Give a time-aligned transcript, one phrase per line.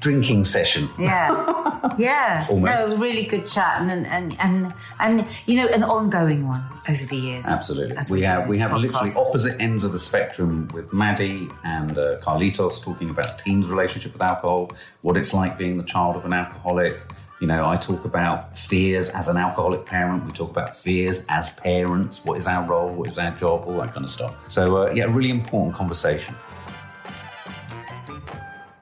[0.00, 0.88] drinking session.
[0.98, 1.54] Yeah.
[1.96, 2.46] Yeah.
[2.50, 2.88] Almost.
[2.88, 7.16] No, really good chat and, and and and you know, an ongoing one over the
[7.16, 7.46] years.
[7.46, 7.96] Absolutely.
[7.96, 12.18] as We have we have literally opposite ends of the spectrum with Maddie and uh,
[12.20, 16.32] Carlitos talking about teens' relationship with alcohol, what it's like being the child of an
[16.32, 17.00] alcoholic.
[17.40, 20.24] You know, I talk about fears as an alcoholic parent.
[20.26, 22.24] We talk about fears as parents.
[22.24, 22.90] What is our role?
[22.90, 23.64] What is our job?
[23.66, 24.36] All that kind of stuff.
[24.48, 26.34] So, uh, yeah, really important conversation.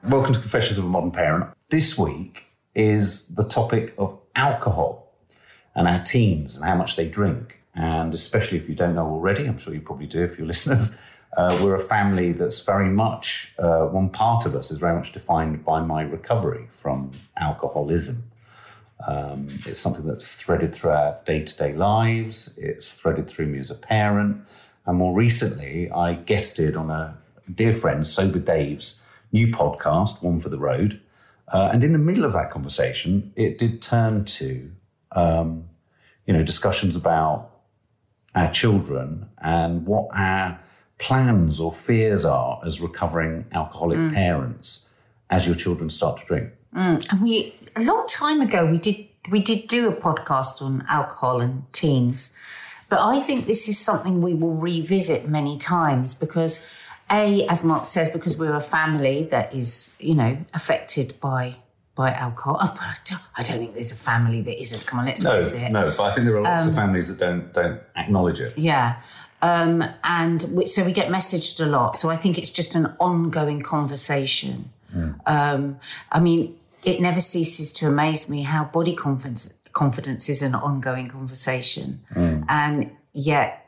[0.09, 1.49] Welcome to Confessions of a Modern Parent.
[1.67, 5.13] This week is the topic of alcohol
[5.75, 7.59] and our teens and how much they drink.
[7.75, 10.97] And especially if you don't know already, I'm sure you probably do if you're listeners,
[11.35, 15.11] uh, we're a family that's very much, uh, one part of us is very much
[15.11, 18.23] defined by my recovery from alcoholism.
[19.05, 23.59] Um, it's something that's threaded through our day to day lives, it's threaded through me
[23.59, 24.41] as a parent.
[24.85, 27.17] And more recently, I guested on a
[27.53, 29.03] dear friend, Sober Dave's
[29.37, 30.99] new podcast, One for the Road.
[31.47, 34.69] Uh, and in the middle of that conversation, it did turn to,
[35.13, 35.65] um,
[36.25, 37.49] you know, discussions about
[38.35, 40.59] our children and what our
[40.97, 44.89] plans or fears are as recovering alcoholic parents
[45.29, 46.49] as your children start to drink.
[46.73, 51.41] And we a long time ago we did we did do a podcast on alcohol
[51.41, 52.33] and teens.
[52.89, 56.65] But I think this is something we will revisit many times because
[57.11, 61.55] A, as Mark says, because we're a family that is, you know, affected by
[61.95, 62.57] by alcohol.
[62.61, 64.85] Oh, but I don't, I don't think there's a family that isn't.
[64.85, 65.71] Come on, let's No, face it.
[65.71, 68.57] no, but I think there are lots of families that don't don't acknowledge it.
[68.57, 69.01] Yeah.
[69.41, 71.95] Um, and we, so we get messaged a lot.
[71.97, 74.71] So I think it's just an ongoing conversation.
[75.27, 75.79] Um,
[76.11, 81.07] I mean, it never ceases to amaze me how body confidence, confidence is an ongoing
[81.07, 82.01] conversation.
[82.15, 83.63] And yet,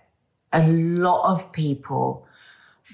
[0.52, 2.26] a lot of people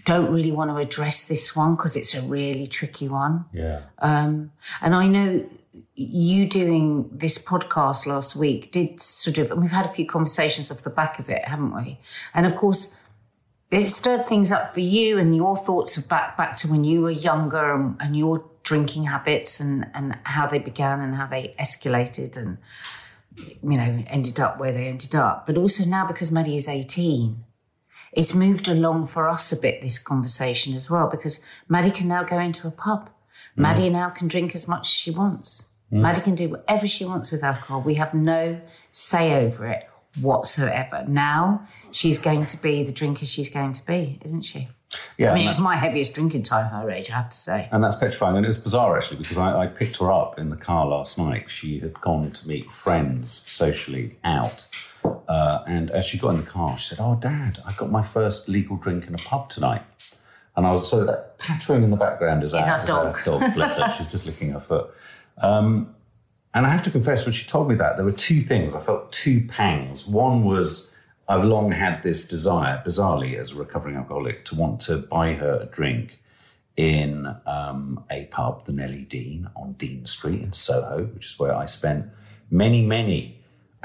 [0.05, 3.45] don't really want to address this one because it's a really tricky one.
[3.51, 3.81] Yeah.
[3.99, 4.51] Um,
[4.81, 5.49] and I know
[5.95, 10.71] you doing this podcast last week did sort of, and we've had a few conversations
[10.71, 11.99] off the back of it, haven't we?
[12.33, 12.95] And of course,
[13.71, 17.01] it stirred things up for you and your thoughts of back back to when you
[17.01, 21.55] were younger and, and your drinking habits and, and how they began and how they
[21.59, 22.57] escalated and
[23.37, 25.47] you know ended up where they ended up.
[25.47, 27.43] But also now because Maddie is 18,
[28.15, 32.23] it's moved along for us a bit, this conversation as well, because Maddie can now
[32.23, 33.09] go into a pub.
[33.57, 33.61] Mm.
[33.61, 35.69] Maddie now can drink as much as she wants.
[35.91, 36.01] Mm.
[36.01, 37.81] Maddie can do whatever she wants with alcohol.
[37.81, 38.61] We have no
[38.91, 39.87] say over it
[40.21, 41.03] whatsoever.
[41.07, 44.69] Now she's going to be the drinker she's going to be, isn't she?
[45.17, 45.31] Yeah.
[45.31, 47.67] I mean, and it was my heaviest drinking time her age, I have to say.
[47.71, 48.37] And that's petrifying.
[48.37, 51.17] And it was bizarre, actually, because I, I picked her up in the car last
[51.17, 51.49] night.
[51.49, 54.67] She had gone to meet friends socially out.
[55.27, 58.01] Uh, and as she got in the car, she said, Oh, Dad, I got my
[58.03, 59.83] first legal drink in a pub tonight.
[60.55, 63.23] And I was so that pattering in the background is, Is our, our is dog.
[63.23, 63.53] dog.
[63.55, 63.93] Bless her.
[63.97, 64.89] She's just licking her foot.
[65.37, 65.93] Um,
[66.53, 68.73] and I have to confess, when she told me that, there were two things.
[68.73, 70.07] I felt two pangs.
[70.07, 70.95] One was
[71.27, 75.59] I've long had this desire, bizarrely, as a recovering alcoholic, to want to buy her
[75.61, 76.21] a drink
[76.77, 81.55] in um, a pub, the Nellie Dean, on Dean Street in Soho, which is where
[81.55, 82.05] I spent
[82.51, 83.34] many, many.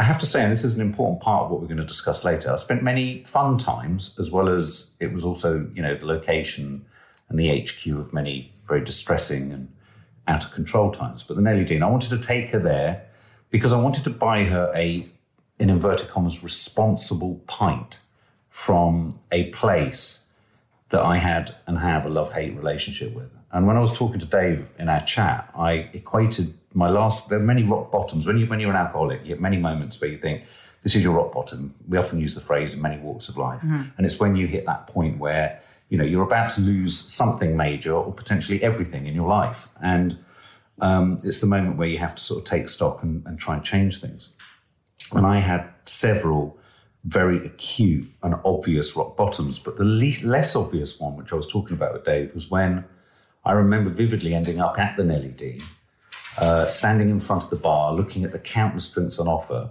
[0.00, 1.84] I have to say, and this is an important part of what we're going to
[1.84, 2.50] discuss later.
[2.50, 6.86] I spent many fun times, as well as it was also, you know, the location
[7.28, 9.70] and the HQ of many very distressing and
[10.26, 11.22] out of control times.
[11.22, 13.04] But the Nellie Dean, I wanted to take her there
[13.50, 15.04] because I wanted to buy her a,
[15.58, 17.98] in inverted commas, responsible pint
[18.48, 20.28] from a place
[20.88, 23.30] that I had and have a love hate relationship with.
[23.52, 27.38] And when I was talking to Dave in our chat, I equated my last, there
[27.38, 28.26] are many rock bottoms.
[28.26, 30.44] When, you, when you're an alcoholic, you have many moments where you think,
[30.82, 31.74] this is your rock bottom.
[31.88, 33.60] We often use the phrase in many walks of life.
[33.96, 37.56] And it's when you hit that point where, you know, you're about to lose something
[37.56, 39.68] major or potentially everything in your life.
[39.82, 40.16] And
[40.80, 43.56] um, it's the moment where you have to sort of take stock and, and try
[43.56, 44.28] and change things.
[45.12, 46.56] And I had several
[47.04, 51.48] very acute and obvious rock bottoms, but the least, less obvious one, which I was
[51.48, 52.84] talking about with Dave, was when
[53.44, 55.62] I remember vividly ending up at the Nellie D,
[56.38, 59.70] uh, standing in front of the bar, looking at the countless drinks on offer.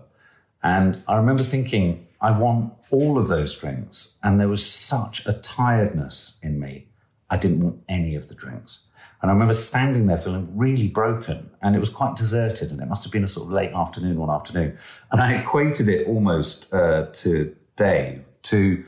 [0.63, 4.17] And I remember thinking, I want all of those drinks.
[4.23, 6.87] And there was such a tiredness in me.
[7.29, 8.87] I didn't want any of the drinks.
[9.21, 12.87] And I remember standing there feeling really broken, and it was quite deserted, and it
[12.87, 14.77] must have been a sort of late afternoon one afternoon.
[15.11, 18.83] And I equated it almost uh, to Dave to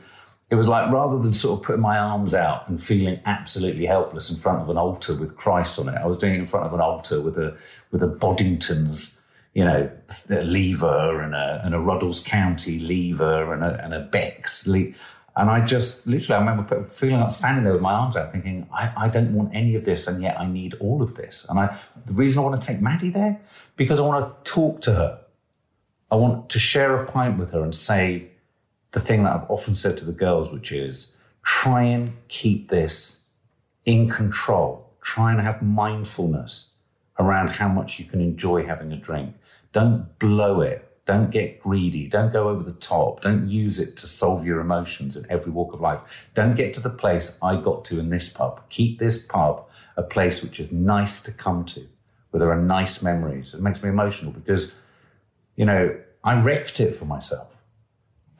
[0.51, 4.29] it was like rather than sort of putting my arms out and feeling absolutely helpless
[4.29, 6.65] in front of an altar with Christ on it, I was doing it in front
[6.65, 7.57] of an altar with a
[7.91, 9.21] with a Boddington's,
[9.53, 9.89] you know,
[10.29, 14.93] lever and a and a Ruddles County lever and a and a Beck's lever.
[15.37, 18.67] And I just literally, I remember feeling like standing there with my arms out, thinking,
[18.73, 21.45] I, I don't want any of this, and yet I need all of this.
[21.49, 23.39] And I, the reason I want to take Maddie there,
[23.77, 25.21] because I want to talk to her.
[26.11, 28.30] I want to share a pint with her and say,
[28.91, 33.23] the thing that I've often said to the girls, which is try and keep this
[33.85, 34.89] in control.
[35.01, 36.71] Try and have mindfulness
[37.17, 39.35] around how much you can enjoy having a drink.
[39.71, 40.87] Don't blow it.
[41.05, 42.07] Don't get greedy.
[42.07, 43.21] Don't go over the top.
[43.21, 46.01] Don't use it to solve your emotions in every walk of life.
[46.35, 48.61] Don't get to the place I got to in this pub.
[48.69, 49.65] Keep this pub
[49.97, 51.85] a place which is nice to come to,
[52.29, 53.53] where there are nice memories.
[53.53, 54.79] It makes me emotional because,
[55.55, 57.49] you know, I wrecked it for myself.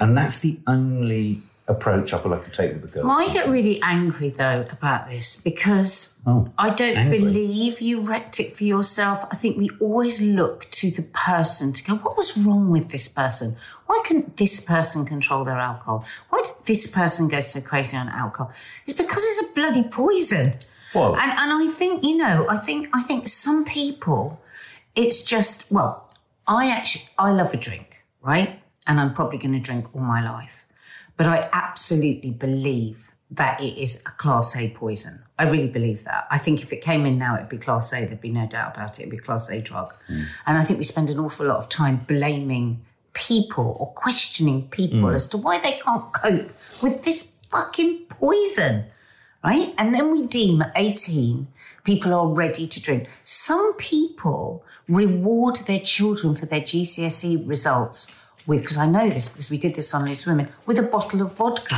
[0.02, 3.08] And that's the only approach I feel I can take with the girls.
[3.10, 7.20] I get really angry though about this because Oh, I don't angry.
[7.20, 9.26] believe you wrecked it for yourself.
[9.32, 13.08] I think we always look to the person to go, what was wrong with this
[13.08, 13.56] person?
[13.86, 16.04] Why couldn't this person control their alcohol?
[16.30, 18.52] Why did this person go so crazy on alcohol?
[18.86, 20.56] It's because it's a bloody poison.
[20.96, 24.42] Well- and, and I think, you know, I think I think some people
[24.96, 26.10] it's just well,
[26.48, 28.61] I actually I love a drink, right?
[28.88, 30.66] And I'm probably going to drink all my life.
[31.18, 35.24] But I absolutely believe that it is a class A poison.
[35.40, 36.28] I really believe that.
[36.30, 38.06] I think if it came in now, it'd be class A.
[38.06, 39.04] There'd be no doubt about it.
[39.04, 39.94] It'd be class A drug.
[40.08, 40.24] Hmm.
[40.46, 42.84] And I think we spend an awful lot of time blaming
[43.14, 45.16] people or questioning people hmm.
[45.16, 46.50] as to why they can't cope
[46.82, 48.86] with this fucking poison
[49.44, 49.74] right?
[49.78, 51.48] And then we deem at 18
[51.84, 53.08] people are ready to drink.
[53.24, 58.14] Some people reward their children for their GCSE results
[58.48, 61.22] with, because I know this because we did this on Loose Women, with a bottle
[61.22, 61.76] of vodka.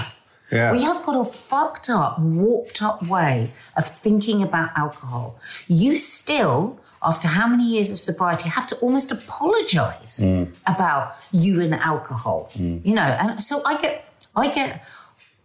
[0.52, 0.72] Yeah.
[0.72, 5.40] We have got a fucked up, warped up way of thinking about alcohol.
[5.68, 10.52] You still, after how many years of sobriety, have to almost apologize mm.
[10.68, 12.52] about you and alcohol.
[12.54, 12.86] Mm.
[12.86, 14.06] You know, and so I get,
[14.36, 14.86] I get,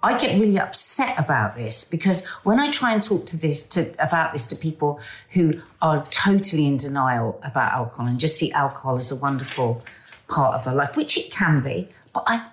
[0.03, 3.93] I get really upset about this because when I try and talk to this to
[3.99, 5.01] about this to people
[5.31, 9.83] who are totally in denial about alcohol and just see alcohol as a wonderful
[10.29, 12.47] part of her life, which it can be, but I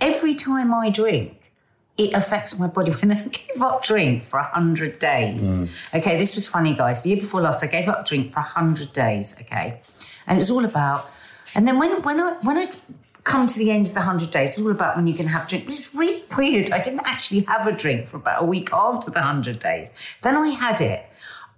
[0.00, 1.52] every time I drink,
[1.96, 2.92] it affects my body.
[3.00, 5.66] When I gave up drink for 100 days, hmm.
[5.94, 7.02] okay, this was funny, guys.
[7.02, 9.80] The year before last, I gave up drink for 100 days, okay?
[10.26, 11.10] And it was all about,
[11.54, 12.70] and then when, when, I, when I
[13.24, 15.44] come to the end of the 100 days, it's all about when you can have
[15.44, 15.66] a drink.
[15.66, 16.70] But it's really weird.
[16.70, 19.90] I didn't actually have a drink for about a week after the 100 days.
[20.22, 21.06] Then I had it.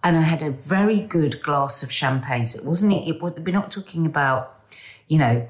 [0.05, 2.47] And I had a very good glass of champagne.
[2.47, 4.61] So it wasn't, it, was- we're not talking about,
[5.07, 5.47] you know,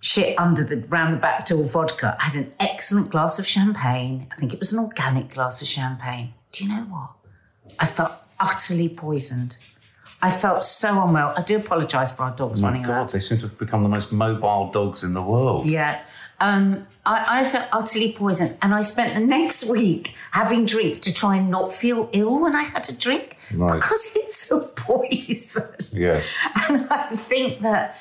[0.00, 2.16] shit under the round the back door vodka.
[2.20, 4.26] I had an excellent glass of champagne.
[4.30, 6.34] I think it was an organic glass of champagne.
[6.52, 7.10] Do you know what?
[7.78, 9.56] I felt utterly poisoned.
[10.20, 11.32] I felt so unwell.
[11.36, 13.08] I do apologise for our dogs running God, around.
[13.10, 15.66] they seem to have become the most mobile dogs in the world.
[15.66, 16.00] Yeah.
[16.40, 18.56] Um, I, I felt utterly poisoned.
[18.62, 22.54] And I spent the next week having drinks to try and not feel ill when
[22.56, 23.74] I had a drink Right.
[23.76, 25.62] because it's a poison.
[25.92, 26.20] Yeah.
[26.68, 27.96] And I think that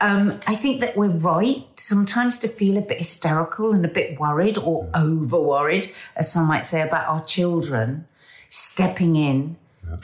[0.00, 4.18] um, I think that we're right sometimes to feel a bit hysterical and a bit
[4.18, 8.06] worried or over worried, as some might say, about our children
[8.48, 9.56] stepping in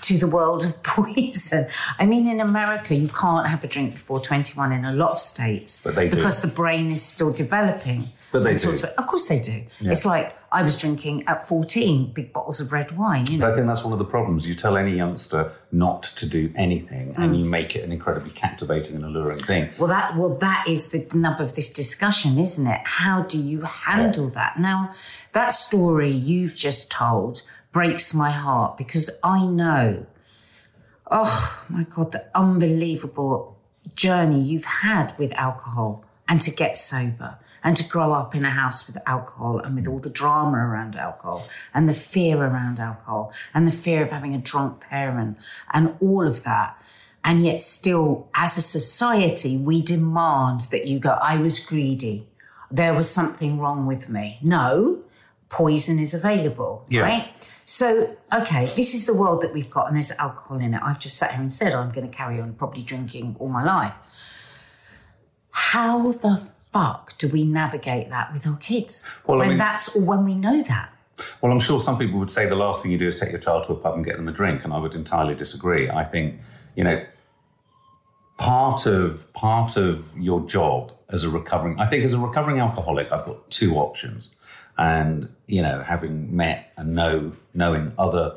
[0.03, 1.67] to the world of poison.
[1.99, 5.19] I mean, in America, you can't have a drink before 21 in a lot of
[5.19, 6.17] states they do.
[6.17, 8.11] because the brain is still developing.
[8.33, 8.71] But they do.
[8.99, 9.65] of course they do.
[9.81, 13.45] It's like I was drinking at 14 big bottles of red wine, you know.
[13.45, 14.49] But I think that's one of the problems.
[14.49, 17.51] You tell any youngster not to do anything, and you mm.
[17.51, 19.69] make it an incredibly captivating and alluring thing.
[19.79, 22.81] Well, that well, that is the nub of this discussion, isn't it?
[22.85, 24.59] How do you handle that?
[24.59, 24.95] Now,
[25.33, 30.07] that story you've just told breaks my heart because I know,
[31.11, 33.59] oh my God, the unbelievable
[33.95, 38.51] journey you've had with alcohol and to get sober and to grow up in a
[38.51, 41.45] house with alcohol and with all the drama around alcohol
[41.75, 45.37] and the fear around alcohol and the fear of having a drunk parent
[45.73, 46.81] and all of that.
[47.25, 52.29] And yet, still, as a society, we demand that you go, I was greedy.
[52.71, 54.39] There was something wrong with me.
[54.43, 55.03] No,
[55.49, 57.01] poison is available, Yeah.
[57.01, 57.29] right?
[57.65, 60.81] So, okay, this is the world that we've got, and there's alcohol in it.
[60.85, 63.65] I've just sat here and said I'm going to carry on probably drinking all my
[63.65, 63.95] life.
[65.51, 69.95] How the fuck do we navigate that with our kids Well, I when mean- that's
[69.97, 70.91] when we know that?
[71.41, 73.41] Well, I'm sure some people would say the last thing you do is take your
[73.41, 75.89] child to a pub and get them a drink, and I would entirely disagree.
[75.89, 76.39] I think,
[76.75, 77.03] you know,
[78.37, 83.11] part of part of your job as a recovering, I think, as a recovering alcoholic,
[83.13, 84.35] I've got two options,
[84.77, 88.37] and you know, having met and know knowing other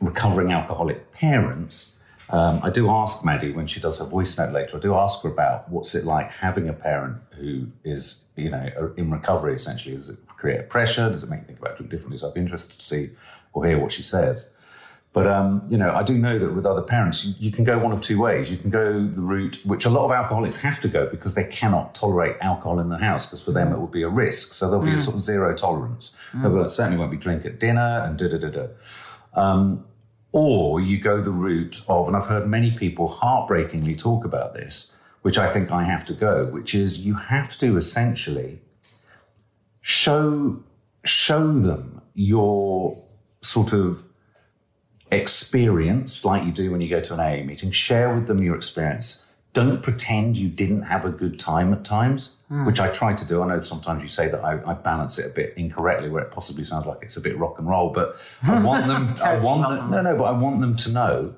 [0.00, 1.96] recovering alcoholic parents.
[2.32, 4.78] Um, I do ask Maddie when she does her voice note later.
[4.78, 8.92] I do ask her about what's it like having a parent who is, you know,
[8.96, 9.54] in recovery.
[9.54, 11.10] Essentially, does it create pressure?
[11.10, 12.16] Does it make you think about drink differently?
[12.16, 13.10] So I'd be interested to see
[13.52, 14.46] or hear what she says.
[15.12, 17.78] But um, you know, I do know that with other parents, you, you, can go
[17.78, 18.50] one of two ways.
[18.50, 21.44] You can go the route which a lot of alcoholics have to go because they
[21.44, 24.54] cannot tolerate alcohol in the house because for them it would be a risk.
[24.54, 24.96] So there'll be mm.
[24.96, 26.16] a sort of zero tolerance.
[26.32, 26.54] Mm.
[26.54, 28.66] There certainly won't be drink at dinner and da da da da.
[29.34, 29.84] Um,
[30.32, 34.92] or you go the route of, and I've heard many people heartbreakingly talk about this,
[35.20, 38.60] which I think I have to go, which is you have to essentially
[39.80, 40.62] show
[41.04, 42.96] show them your
[43.40, 44.04] sort of
[45.10, 47.70] experience like you do when you go to an AA meeting.
[47.70, 49.28] Share with them your experience.
[49.52, 52.64] Don't pretend you didn't have a good time at times, mm.
[52.66, 53.42] which I try to do.
[53.42, 56.30] I know sometimes you say that I, I, balance it a bit incorrectly, where it
[56.30, 57.90] possibly sounds like it's a bit rock and roll.
[57.90, 59.14] But I want them.
[59.22, 60.16] I want them, no, no.
[60.16, 61.34] But I want them to know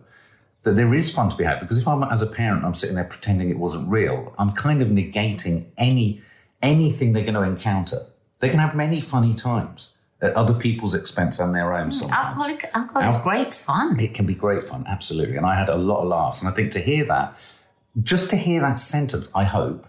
[0.62, 1.60] that there is fun to be had.
[1.60, 4.34] Because if I'm as a parent, I'm sitting there pretending it wasn't real.
[4.38, 6.22] I'm kind of negating any
[6.62, 7.98] anything they're going to encounter.
[8.40, 11.92] They can have many funny times at other people's expense and their own.
[11.92, 12.18] Sometimes.
[12.18, 14.00] Alcoholic, alcohol is great fun.
[14.00, 15.36] It can be great fun, absolutely.
[15.36, 16.40] And I had a lot of laughs.
[16.40, 17.36] And I think to hear that
[18.02, 19.86] just to hear that sentence, I hope,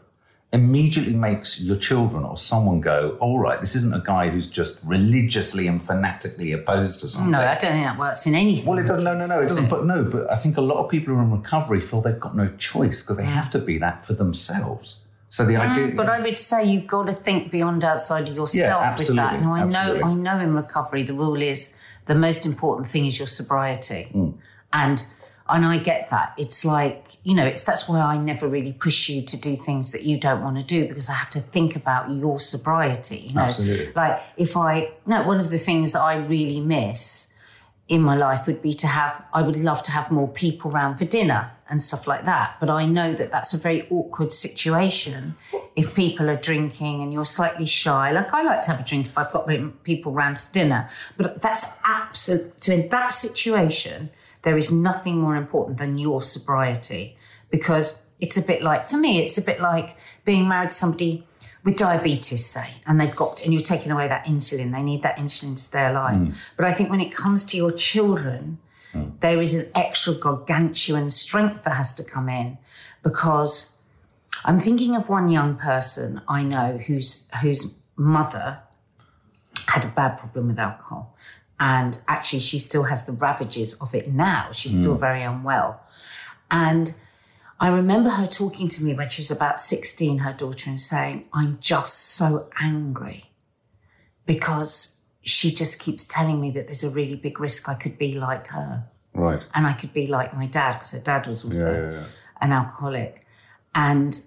[0.53, 4.79] immediately makes your children or someone go, all right, this isn't a guy who's just
[4.83, 7.31] religiously and fanatically opposed to something.
[7.31, 8.65] No, I don't think that works in anything.
[8.65, 9.03] Well, it doesn't.
[9.03, 9.39] No, no, no.
[9.39, 9.69] It doesn't.
[9.69, 12.19] But no, but I think a lot of people who are in recovery feel they've
[12.19, 15.01] got no choice because they have to be that for themselves.
[15.29, 18.35] So the idea, mm, but I would say you've got to think beyond outside of
[18.35, 19.41] yourself yeah, with that.
[19.41, 20.00] Now I absolutely.
[20.00, 24.07] know, I know in recovery the rule is the most important thing is your sobriety,
[24.13, 24.33] mm.
[24.71, 25.05] and
[25.47, 26.33] and I get that.
[26.37, 29.91] It's like, you know, it's that's why I never really push you to do things
[29.91, 33.17] that you don't want to do because I have to think about your sobriety.
[33.17, 33.41] You know?
[33.41, 33.93] Absolutely.
[33.93, 37.31] Like if I no, one of the things that I really miss
[37.87, 40.97] in my life would be to have I would love to have more people around
[40.97, 42.57] for dinner and stuff like that.
[42.59, 45.35] But I know that that's a very awkward situation
[45.75, 48.11] if people are drinking and you're slightly shy.
[48.11, 49.47] Like I like to have a drink if I've got
[49.83, 52.67] people around to dinner, but that's absolute.
[52.67, 54.09] In that situation,
[54.45, 57.17] there is nothing more important than your sobriety
[57.49, 61.27] because it's a bit like, for me, it's a bit like being married to somebody
[61.63, 64.71] with diabetes, say, and they've got, and you're taking away that insulin.
[64.71, 66.15] They need that insulin to stay alive.
[66.15, 66.35] Mm.
[66.55, 68.59] But I think when it comes to your children,
[68.93, 69.19] mm.
[69.19, 72.59] there is an extra gargantuan strength that has to come in
[73.01, 73.75] because
[74.43, 78.59] I'm thinking of one young person I know whose whose mother
[79.67, 81.15] had a bad problem with alcohol.
[81.59, 84.50] And actually, she still has the ravages of it now.
[84.51, 84.79] She's mm.
[84.79, 85.81] still very unwell.
[86.51, 86.95] And
[87.59, 91.27] I remember her talking to me when she was about 16, her daughter, and saying,
[91.31, 93.31] I'm just so angry
[94.25, 98.13] because she just keeps telling me that there's a really big risk I could be
[98.13, 98.83] like her.
[99.13, 99.43] Right.
[99.53, 102.05] And I could be like my dad because her dad was also yeah, yeah, yeah.
[102.41, 103.25] an alcoholic.
[103.74, 104.19] And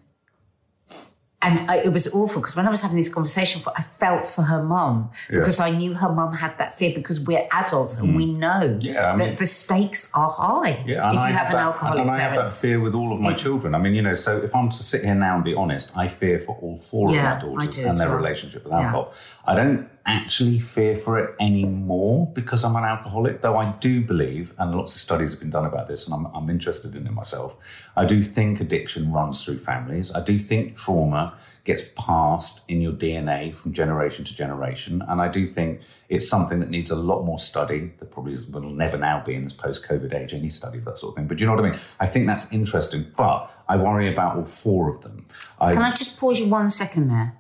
[1.40, 4.42] and I, it was awful because when I was having this conversation, I felt for
[4.42, 8.26] her mum because I knew her mum had that fear because we're adults and we
[8.26, 8.38] mm.
[8.38, 11.54] know yeah, I mean, that the stakes are high yeah, if you I have, have
[11.54, 13.76] an alcoholic and I have that fear with all of my children.
[13.76, 16.08] I mean, you know, so if I'm to sit here now and be honest, I
[16.08, 18.16] fear for all four yeah, of my daughters and their well.
[18.16, 19.14] relationship with alcohol.
[19.46, 24.54] I don't actually fear for it anymore because I'm an alcoholic, though I do believe,
[24.58, 27.12] and lots of studies have been done about this, and I'm, I'm interested in it
[27.12, 27.54] myself.
[27.96, 30.14] I do think addiction runs through families.
[30.14, 31.27] I do think trauma
[31.64, 35.02] gets passed in your DNA from generation to generation.
[35.08, 37.92] And I do think it's something that needs a lot more study.
[37.98, 40.98] There probably will never now be in this post COVID age any study of that
[40.98, 41.26] sort of thing.
[41.26, 41.80] But you know what I mean?
[42.00, 43.06] I think that's interesting.
[43.16, 45.26] But I worry about all four of them.
[45.60, 47.38] I, Can I just pause you one second there?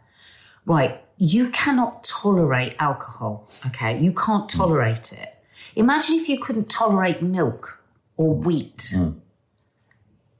[0.66, 1.00] Right.
[1.16, 3.48] You cannot tolerate alcohol.
[3.66, 3.98] Okay.
[3.98, 5.22] You can't tolerate mm.
[5.22, 5.34] it.
[5.74, 7.82] Imagine if you couldn't tolerate milk
[8.16, 8.92] or wheat.
[8.94, 9.20] Mm.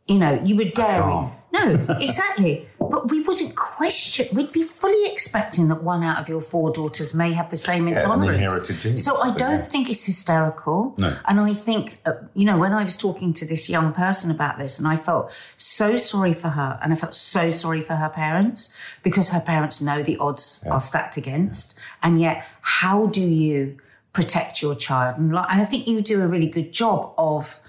[0.07, 1.31] You know, you were dairy.
[1.59, 2.69] No, exactly.
[2.79, 4.35] But we wouldn't question.
[4.35, 7.87] We'd be fully expecting that one out of your four daughters may have the same
[7.89, 8.71] intolerance.
[8.71, 9.63] Yeah, genes, so I don't yeah.
[9.63, 10.95] think it's hysterical.
[10.97, 11.17] No.
[11.27, 14.59] And I think, uh, you know, when I was talking to this young person about
[14.59, 18.09] this, and I felt so sorry for her, and I felt so sorry for her
[18.09, 20.73] parents because her parents know the odds yeah.
[20.73, 23.79] are stacked against, and yet how do you
[24.13, 25.19] protect your child?
[25.19, 27.61] And, and I think you do a really good job of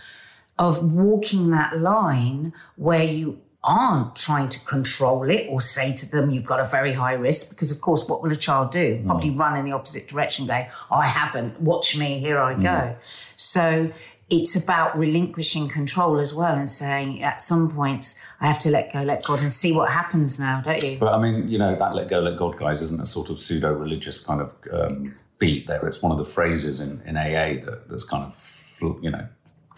[0.57, 6.29] of walking that line where you aren't trying to control it or say to them,
[6.29, 9.01] you've got a very high risk, because of course, what will a child do?
[9.05, 12.95] Probably run in the opposite direction, go, I haven't, watch me, here I go.
[13.35, 13.91] So
[14.29, 18.93] it's about relinquishing control as well and saying at some points, I have to let
[18.93, 20.97] go, let God and see what happens now, don't you?
[20.97, 23.39] But I mean, you know, that let go, let God, guys, isn't a sort of
[23.39, 25.85] pseudo religious kind of um, beat there.
[25.87, 29.27] It's one of the phrases in, in AA that, that's kind of, you know,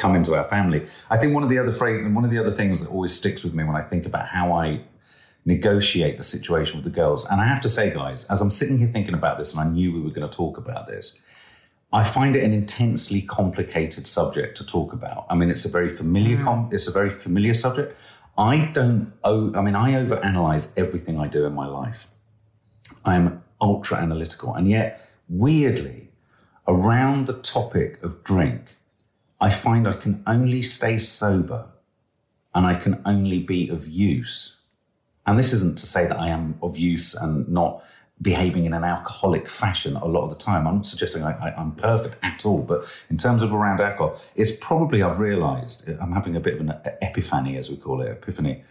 [0.01, 0.87] come into our family.
[1.09, 3.43] I think one of the other phrase, one of the other things that always sticks
[3.43, 4.81] with me when I think about how I
[5.45, 8.77] negotiate the situation with the girls, and I have to say, guys, as I'm sitting
[8.77, 11.17] here thinking about this, and I knew we were going to talk about this,
[11.93, 15.25] I find it an intensely complicated subject to talk about.
[15.29, 16.43] I mean, it's a very familiar, mm.
[16.43, 17.97] com- it's a very familiar subject.
[18.37, 19.11] I don't.
[19.23, 22.07] Oh, I mean, I overanalyze everything I do in my life.
[23.03, 26.09] I'm ultra analytical, and yet weirdly,
[26.67, 28.77] around the topic of drink,
[29.41, 31.65] I find I can only stay sober,
[32.53, 34.61] and I can only be of use.
[35.25, 37.83] And this isn't to say that I am of use and not
[38.21, 40.67] behaving in an alcoholic fashion a lot of the time.
[40.67, 44.55] I'm not suggesting I, I'm perfect at all, but in terms of around alcohol, it's
[44.57, 48.63] probably, I've realized, I'm having a bit of an epiphany, as we call it, epiphany.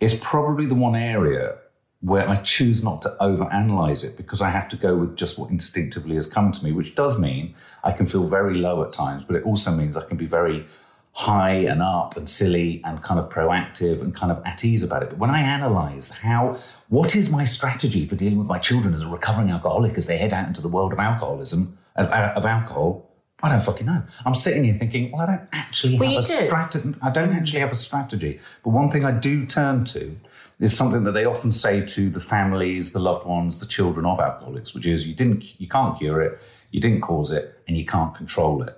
[0.00, 1.56] It's probably the one area
[2.00, 5.50] where I choose not to overanalyze it because I have to go with just what
[5.50, 9.24] instinctively has come to me, which does mean I can feel very low at times,
[9.26, 10.66] but it also means I can be very
[11.12, 15.02] high and up and silly and kind of proactive and kind of at ease about
[15.02, 15.08] it.
[15.08, 19.02] But when I analyze how, what is my strategy for dealing with my children as
[19.02, 22.46] a recovering alcoholic as they head out into the world of alcoholism, of, uh, of
[22.46, 23.10] alcohol,
[23.42, 24.04] I don't fucking know.
[24.24, 26.94] I'm sitting here thinking, well, I don't actually Well, have a strategy.
[27.02, 28.38] I don't actually have a strategy.
[28.62, 30.16] But one thing I do turn to
[30.60, 34.18] is something that they often say to the families, the loved ones, the children of
[34.18, 37.86] alcoholics, which is you didn't, you can't cure it, you didn't cause it, and you
[37.86, 38.76] can't control it.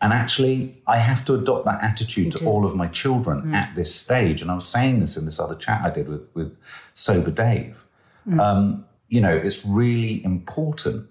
[0.00, 3.54] And actually, I have to adopt that attitude to all of my children mm.
[3.54, 4.42] at this stage.
[4.42, 6.56] And I was saying this in this other chat I did with, with
[6.92, 7.84] Sober Dave.
[8.28, 8.40] Mm.
[8.40, 11.08] Um, you know, it's really important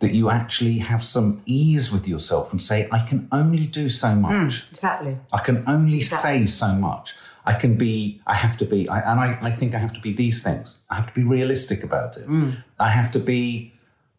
[0.00, 4.14] that you actually have some ease with yourself and say, I can only do so
[4.14, 4.32] much.
[4.32, 5.18] Mm, exactly.
[5.32, 6.46] I can only Exactly.
[6.46, 7.14] say so much.
[7.46, 10.00] I can be, I have to be, I, and I, I think I have to
[10.00, 10.76] be these things.
[10.90, 12.26] I have to be realistic about it.
[12.26, 12.62] Mm.
[12.80, 13.72] I have to be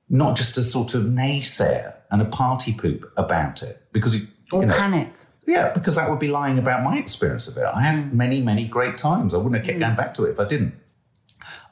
[0.10, 4.62] not just a sort of naysayer and a party poop about it because you, Or
[4.62, 5.12] you know, panic.
[5.46, 7.66] yeah, because that would be lying about my experience of it.
[7.66, 8.13] I had mm.
[8.13, 9.34] many, many great times.
[9.34, 9.82] I wouldn't have kept mm.
[9.82, 10.74] going back to it if I didn't.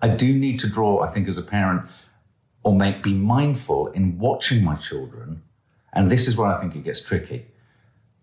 [0.01, 1.83] I do need to draw, I think, as a parent,
[2.63, 5.41] or make be mindful in watching my children.
[5.93, 7.45] And this is where I think it gets tricky.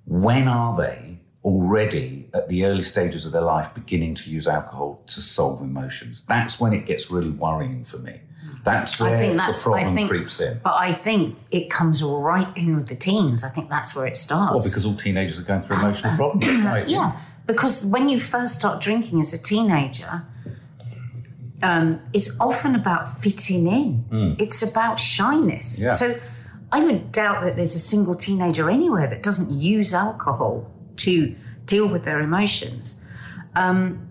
[0.05, 5.03] When are they already at the early stages of their life beginning to use alcohol
[5.09, 6.23] to solve emotions?
[6.29, 8.21] That's when it gets really worrying for me.
[8.65, 10.61] That's where I think that's the problem think, creeps in.
[10.63, 13.43] But I think it comes right in with the teens.
[13.43, 14.53] I think that's where it starts.
[14.53, 16.47] Well, because all teenagers are going through emotional problems.
[16.63, 16.89] Right.
[16.89, 20.25] Yeah, because when you first start drinking as a teenager,
[21.63, 24.37] um, it's often about fitting in.
[24.39, 25.81] It's about shyness.
[25.81, 25.83] Mm.
[25.83, 25.95] Yeah.
[25.95, 26.21] So
[26.71, 31.35] I would doubt that there's a single teenager anywhere that doesn't use alcohol to
[31.67, 33.01] deal with their emotions.
[33.55, 34.09] Um,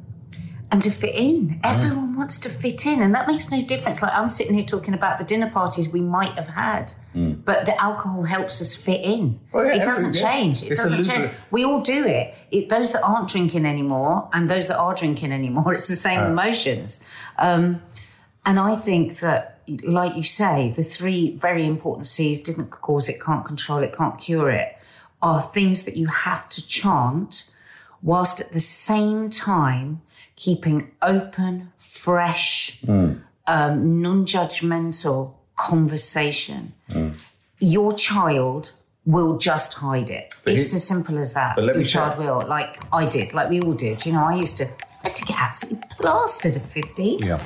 [0.72, 1.60] and to fit in.
[1.66, 4.02] Everyone wants to fit in, and that makes no difference.
[4.02, 7.80] Like I'm sitting here talking about the dinner parties we might have had, but the
[7.82, 9.32] alcohol helps us fit in.
[9.32, 9.40] Mm.
[9.54, 10.64] Oh, yeah, it doesn't change.
[10.64, 11.32] It It's doesn't change.
[11.52, 12.34] We all do it.
[12.52, 12.70] it.
[12.70, 17.04] Those that aren't drinking anymore and those that are drinking anymore, it's the same emotions.
[17.38, 17.82] Um,
[18.46, 23.22] and I think that, like you say, the three very important C's didn't cause it,
[23.22, 24.78] can't control it, can't cure it,
[25.22, 27.52] are things that you have to chant
[28.02, 30.02] whilst at the same time
[30.36, 33.24] keeping open, fresh, um,
[34.02, 36.74] non judgmental conversation.
[37.60, 38.72] Your child
[39.06, 40.34] will just hide it.
[40.44, 41.56] But it's he- as simple as that.
[41.56, 44.06] But let Your me child will, like I did, like we all did.
[44.06, 47.20] You know, I used to, I used to get absolutely plastered at 15.
[47.20, 47.42] Yeah.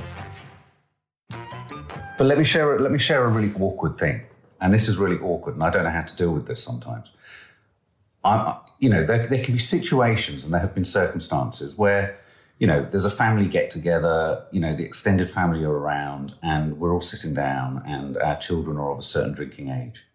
[2.18, 2.80] But let me share.
[2.80, 4.22] Let me share a really awkward thing,
[4.62, 7.10] and this is really awkward, and I don't know how to deal with this sometimes.
[8.26, 12.20] I'm, you know, there, there can be situations, and there have been circumstances where,
[12.60, 14.44] you know, there's a family get together.
[14.52, 18.78] You know, the extended family are around, and we're all sitting down, and our children
[18.78, 20.06] are of a certain drinking age.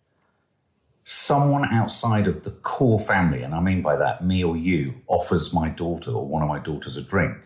[1.05, 5.55] Someone outside of the core family, and I mean by that me or you, offers
[5.55, 7.37] my daughter or one of my daughters a drink.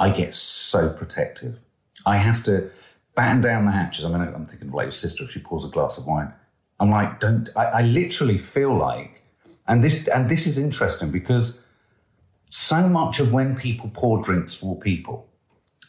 [0.00, 1.58] I get so protective.
[2.06, 2.70] I have to
[3.14, 4.04] batten down the hatches.
[4.04, 6.32] I mean, I'm thinking of like your sister if she pours a glass of wine.
[6.80, 7.48] I'm like, don't.
[7.54, 9.21] I, I literally feel like,
[9.66, 11.64] and this and this is interesting because
[12.50, 15.28] so much of when people pour drinks for people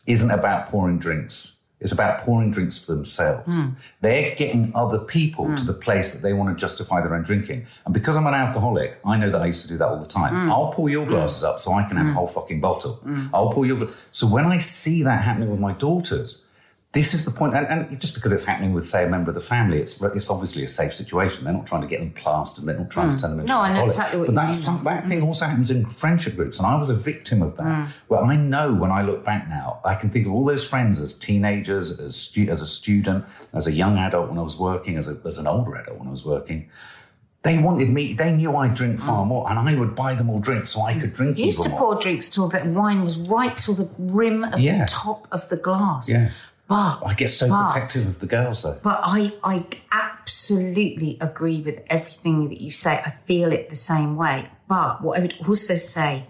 [0.05, 1.59] isn't about pouring drinks.
[1.79, 3.43] It's about pouring drinks for themselves.
[3.53, 3.71] Hmm.
[3.99, 5.55] They're getting other people hmm.
[5.55, 7.67] to the place that they want to justify their own drinking.
[7.83, 10.07] And because I'm an alcoholic, I know that I used to do that all the
[10.07, 10.33] time.
[10.33, 10.49] Hmm.
[10.49, 13.01] I'll pour your glasses up so I can have a whole fucking bottle.
[13.33, 13.89] I'll pour your.
[14.13, 16.45] So when I see that happening with my daughters,
[16.93, 19.35] this is the point, and, and just because it's happening with, say, a member of
[19.35, 21.43] the family, it's it's obviously a safe situation.
[21.43, 22.65] They're not trying to get them plastered.
[22.65, 23.19] They're not trying to hmm.
[23.19, 24.77] turn them into No, I know exactly what but you that's mean.
[24.77, 27.63] some, that thing also happens in friendship groups, and I was a victim of that.
[27.63, 27.91] Hmm.
[28.09, 31.01] Well, I know when I look back now, I can think of all those friends
[31.01, 34.95] as teenagers, as stu- as a student, as a young adult when I was working,
[34.95, 36.69] as a, as an older adult when I was working.
[37.41, 38.13] They wanted me.
[38.13, 39.29] They knew I'd drink far hmm.
[39.29, 41.69] more, and I would buy them all drinks so I could drink You used to
[41.69, 41.79] more.
[41.79, 44.85] pour drinks till the wine was right till the rim of Yeah.
[44.85, 46.07] the top of the glass.
[46.07, 46.29] Yeah.
[46.67, 48.79] But I get so but- protective of the girls, though.
[48.81, 52.93] But I, I absolutely agree with everything that you say.
[53.05, 54.49] I feel it the same way.
[54.67, 56.27] But what I would also say,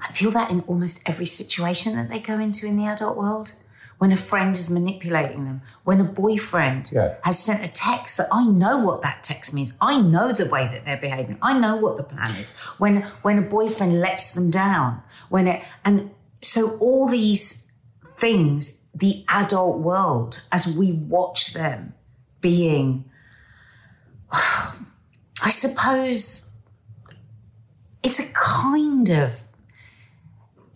[0.00, 3.52] I feel that in almost every situation that they go into in the adult world.
[3.98, 7.16] When a friend is manipulating them, when a boyfriend Yeah.
[7.22, 9.74] has sent a text that I know what that text means.
[9.78, 11.36] I know the way that they're behaving.
[11.42, 12.48] I know what the plan is.
[12.78, 17.66] When when a boyfriend lets them down, when it and so all these
[18.16, 21.94] things, the adult world, as we watch them
[22.40, 23.04] being,
[24.32, 26.50] I suppose,
[28.02, 29.42] it's a kind of,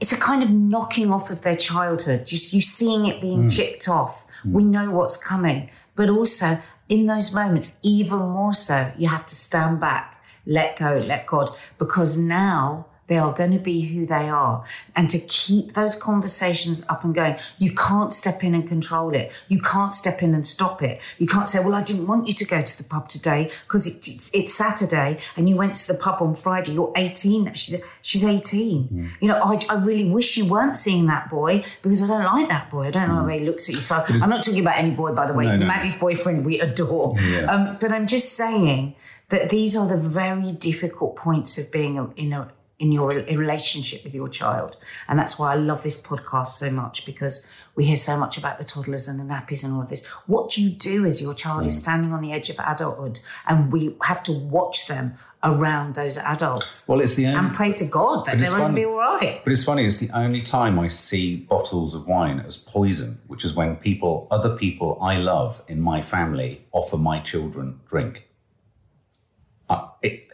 [0.00, 2.26] it's a kind of knocking off of their childhood.
[2.26, 3.48] Just you seeing it being hmm.
[3.48, 4.26] chipped off.
[4.42, 4.52] Hmm.
[4.52, 9.34] We know what's coming, but also in those moments, even more so, you have to
[9.34, 14.28] stand back, let go, let God, because now they are going to be who they
[14.28, 14.64] are.
[14.96, 19.32] And to keep those conversations up and going, you can't step in and control it.
[19.48, 21.00] You can't step in and stop it.
[21.18, 23.86] You can't say, well, I didn't want you to go to the pub today because
[23.86, 26.72] it, it's, it's Saturday and you went to the pub on Friday.
[26.72, 27.54] You're 18.
[27.54, 29.12] She's, she's 18.
[29.20, 32.48] You know, I, I really wish you weren't seeing that boy because I don't like
[32.48, 32.88] that boy.
[32.88, 33.80] I don't like the way he looks at you.
[33.80, 35.44] So I'm not talking about any boy, by the way.
[35.44, 35.66] No, no.
[35.66, 37.16] Maddie's boyfriend, we adore.
[37.20, 37.52] Yeah.
[37.52, 38.94] Um, but I'm just saying
[39.28, 44.02] that these are the very difficult points of being a, in a in your relationship
[44.04, 44.76] with your child,
[45.08, 48.58] and that's why I love this podcast so much because we hear so much about
[48.58, 50.04] the toddlers and the nappies and all of this.
[50.26, 51.66] What do you do as your child Mm.
[51.68, 56.16] is standing on the edge of adulthood, and we have to watch them around those
[56.16, 57.38] adults Well, it's the only.
[57.38, 59.40] and pray to God that they're going to be all right.
[59.44, 63.44] But it's funny, it's the only time I see bottles of wine as poison, which
[63.44, 68.26] is when people, other people I love in my family, offer my children drink.
[69.68, 70.24] Uh, it,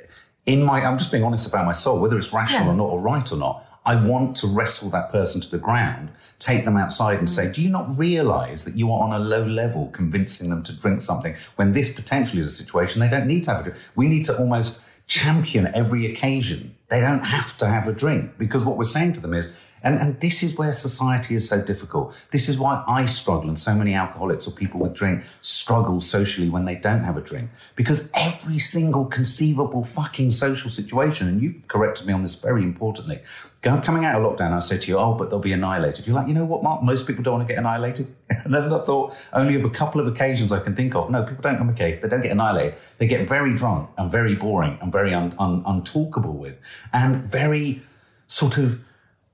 [0.46, 2.72] in my, I'm just being honest about my soul, whether it's rational Yeah.
[2.72, 3.66] or not, or right or not.
[3.86, 7.54] I want to wrestle that person to the ground, take them outside, and say, mm.
[7.54, 11.00] "Do you not realise that you are on a low level, convincing them to drink
[11.00, 13.78] something when this potentially is a situation they don't need to have a drink?
[13.96, 16.74] We need to almost champion every occasion.
[16.88, 19.98] They don't have to have a drink because what we're saying to them is, and,
[19.98, 22.14] and this is where society is so difficult.
[22.30, 26.48] This is why I struggle and so many alcoholics or people with drink struggle socially
[26.48, 27.50] when they don't have a drink.
[27.76, 33.20] Because every single conceivable fucking social situation, and you've corrected me on this very importantly,
[33.62, 36.06] coming out of lockdown, I say to you, oh, but they'll be annihilated.
[36.06, 36.82] You're like, you know what, Mark?
[36.82, 38.06] Most people don't want to get annihilated.
[38.30, 41.10] I thought, only of a couple of occasions I can think of.
[41.10, 41.98] No, people don't come okay.
[42.02, 42.78] They don't get annihilated.
[42.98, 46.60] They get very drunk and very boring and very un- un- untalkable with
[46.92, 47.82] and very
[48.26, 48.80] sort of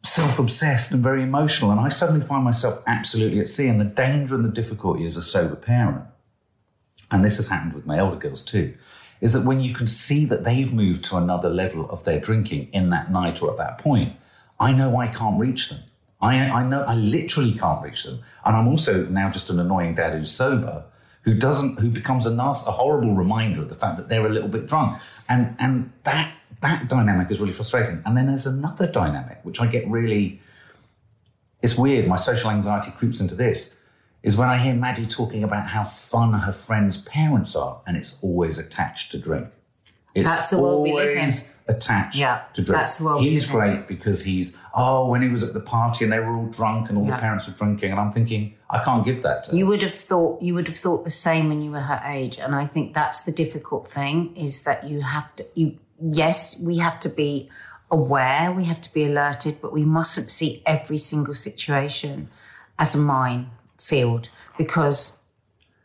[0.06, 4.34] self-obsessed and very emotional and i suddenly find myself absolutely at sea and the danger
[4.34, 6.04] and the difficulty as a sober parent
[7.10, 8.74] and this has happened with my elder girls too
[9.20, 12.68] is that when you can see that they've moved to another level of their drinking
[12.72, 14.16] in that night or at that point
[14.60, 15.80] i know i can't reach them.
[16.20, 18.20] I, I know i literally can't reach them.
[18.44, 20.84] And i'm also now just an annoying dad who's sober
[21.26, 24.30] who doesn't who becomes a nasty, a horrible reminder of the fact that they're a
[24.30, 25.00] little bit drunk.
[25.28, 29.66] And and that that dynamic is really frustrating and then there's another dynamic which i
[29.66, 30.40] get really
[31.62, 33.80] it's weird my social anxiety creeps into this
[34.22, 38.22] is when i hear maddie talking about how fun her friends parents are and it's
[38.22, 39.48] always attached to drink
[40.14, 41.18] it's That's the world we live in.
[41.18, 45.20] always attached Yeah, to drink that's the world we he's great because he's oh when
[45.20, 47.16] he was at the party and they were all drunk and all Yeah.
[47.16, 49.92] the parents were drinking and i'm thinking i can't give that to You would have
[49.92, 52.94] thought you would have thought the same when you were her age, and I think
[52.94, 55.44] that's the difficult thing is that you have to.
[55.54, 57.50] You yes, we have to be
[57.90, 62.28] aware, we have to be alerted, but we mustn't see every single situation
[62.78, 64.28] as a minefield
[64.58, 65.18] because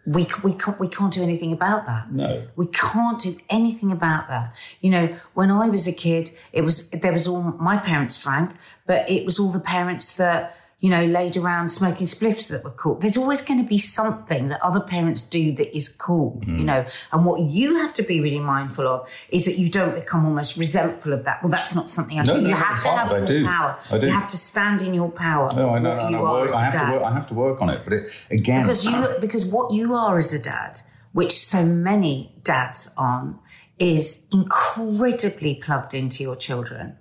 [0.05, 2.11] we we can't we can't do anything about that.
[2.11, 4.55] no We can't do anything about that.
[4.81, 8.51] You know, when I was a kid, it was there was all my parents drank,
[8.87, 12.71] but it was all the parents that you know, laid around smoking spliffs that were
[12.71, 12.95] cool.
[12.95, 16.57] There's always going to be something that other parents do that is cool, Mm.
[16.59, 16.85] you know.
[17.13, 20.57] And what you have to be really mindful of is that you don't become almost
[20.57, 21.43] resentful of that.
[21.43, 22.41] Well, that's not something I No, do.
[22.41, 23.45] no, you have to have I do.
[23.45, 23.77] power.
[23.91, 24.07] I do.
[24.07, 25.49] You have to stand in your power.
[25.55, 25.91] No, I know.
[25.91, 27.03] I, you are Work, as have to work.
[27.03, 27.81] I have to work on it.
[27.83, 30.81] But it, again, Because you, because what you are as a dad,
[31.13, 33.37] which so many dads aren't,
[33.77, 36.97] is incredibly plugged into your children.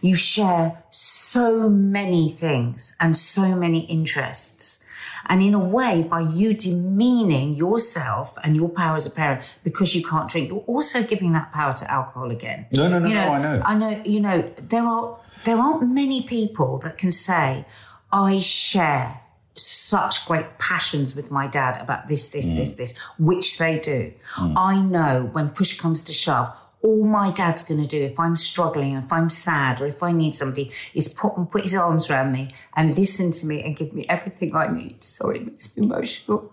[0.00, 4.84] You share so many things and so many interests.
[5.26, 9.94] And in a way, by you demeaning yourself and your power as a parent because
[9.94, 12.66] you can't drink, you're also giving that power to alcohol again.
[12.72, 13.62] No, no, no, You no, I know.
[13.64, 17.64] I know, you know, there are there aren't many people that can say,
[18.12, 19.20] I share
[19.54, 22.56] such great passions with my dad about this, this, Mm.
[22.56, 24.12] this, this, which they do.
[24.36, 26.52] I know when push comes to shove,
[26.82, 30.12] all my dad's going to do if I'm struggling, if I'm sad, or if I
[30.12, 33.92] need somebody, is put put his arms around me and listen to me and give
[33.92, 35.04] me everything I need.
[35.04, 36.52] Sorry, it makes me emotional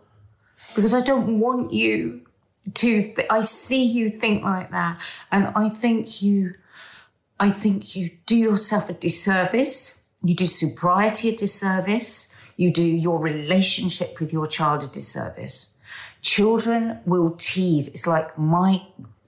[0.75, 2.21] because I don't want you
[2.73, 3.03] to.
[3.13, 4.99] Th- I see you think like that,
[5.31, 6.55] and I think you.
[7.39, 10.01] I think you do yourself a disservice.
[10.23, 12.33] You do sobriety a disservice.
[12.57, 15.77] You do your relationship with your child a disservice.
[16.21, 17.87] Children will tease.
[17.89, 18.81] It's like my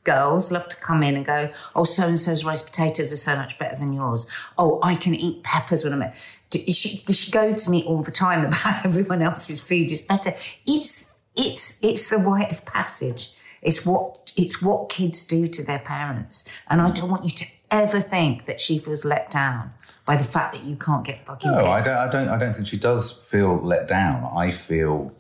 [0.04, 3.36] girls love to come in and go, oh, so and so's roast potatoes are so
[3.36, 4.28] much better than yours.
[4.58, 6.16] Oh, I can eat peppers when I'm at.
[6.52, 10.34] She, she go to me all the time about everyone else's food is better.
[10.66, 13.32] It's it's it's the rite of passage.
[13.62, 17.46] It's what it's what kids do to their parents, and I don't want you to
[17.72, 19.72] ever think that she feels let down
[20.06, 22.30] by the fact that you can't get fucking No, I don't, I don't.
[22.30, 24.28] I don't think she does feel let down.
[24.36, 25.14] I feel.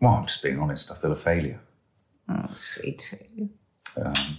[0.00, 0.92] Well, I'm just being honest.
[0.92, 1.60] I feel a failure.
[2.28, 3.14] Oh, sweet.
[3.96, 4.38] Um,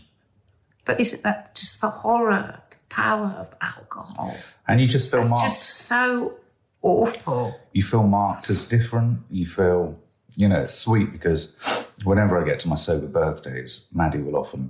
[0.85, 4.35] But isn't that just the horror, the power of alcohol?
[4.67, 5.43] and you just feel It's marked.
[5.45, 6.33] just so
[6.81, 7.59] awful.
[7.73, 9.21] You feel marked as different.
[9.31, 9.97] You feel,
[10.35, 11.57] you know, it's sweet because
[12.03, 14.69] whenever I get to my sober birthdays, Maddie will often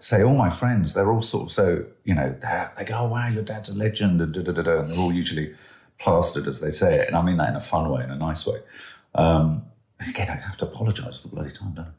[0.00, 3.08] say, all my friends, they're all sort of so, you know, they're- they go, oh,
[3.08, 4.80] wow, your dad's a legend, and da da da da.
[4.80, 5.54] And they're all usually
[5.98, 7.06] plastered as they say it.
[7.06, 8.60] And I mean that in a fun way, in a nice way.
[9.14, 9.62] Um,
[10.08, 11.90] again, I have to apologise for the bloody time, don't I?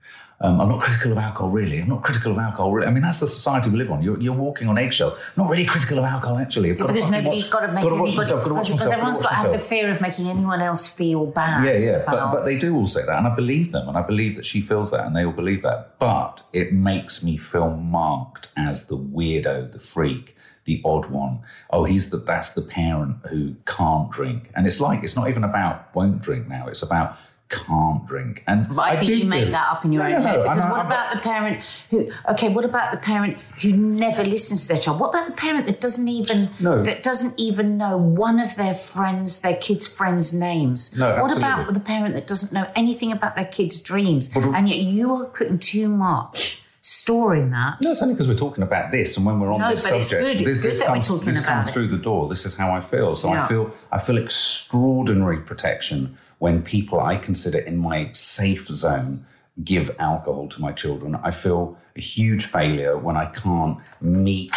[0.47, 1.79] Um, I'm not critical of alcohol, really.
[1.79, 2.87] I'm not critical of alcohol, really.
[2.87, 4.01] I mean, that's the society we live on.
[4.01, 5.15] You're, you're walking on eggshell.
[5.37, 6.71] Not really critical of alcohol, actually.
[6.71, 8.57] I've got to Because fucking nobody's watch- got to make gotta watch anybody, myself, because,
[8.67, 11.63] because myself, everyone's gotta got to have the fear of making anyone else feel bad.
[11.63, 14.01] Yeah, yeah, but, but they do all say that, and I believe them, and I
[14.01, 15.99] believe that she feels that, and they all believe that.
[15.99, 20.35] But it makes me feel marked as the weirdo, the freak,
[20.65, 21.41] the odd one.
[21.69, 25.43] Oh, he's the that's the parent who can't drink, and it's like it's not even
[25.43, 27.17] about won't drink now; it's about
[27.51, 28.43] can't drink.
[28.47, 30.37] And But I, think do you make that up in your No, own no, head.
[30.37, 32.11] no, Because I know, what I'm- about the parent who?
[32.29, 34.99] Okay, what about the parent who never listens to their child?
[34.99, 36.81] What about the parent that doesn't even No.
[36.83, 40.97] that doesn't even know one of their friends, their kids' friends' names?
[40.97, 41.43] No, what absolutely.
[41.43, 45.25] about the parent that doesn't know anything about their kids' dreams, and yet you are
[45.25, 47.79] putting too much store in that?
[47.81, 49.99] No, it's only because we're talking about this, and when we're on No, this but
[49.99, 50.47] it's subject, good.
[50.47, 51.71] It's this, good this that we're talking this about comes it.
[51.73, 52.27] through the door.
[52.27, 53.15] This is how I feel.
[53.15, 53.43] So Yeah.
[53.43, 59.23] I feel I feel extraordinary protection when people I consider in my safe zone
[59.63, 61.13] give alcohol to my children.
[61.23, 64.55] I feel a huge failure when I can't meet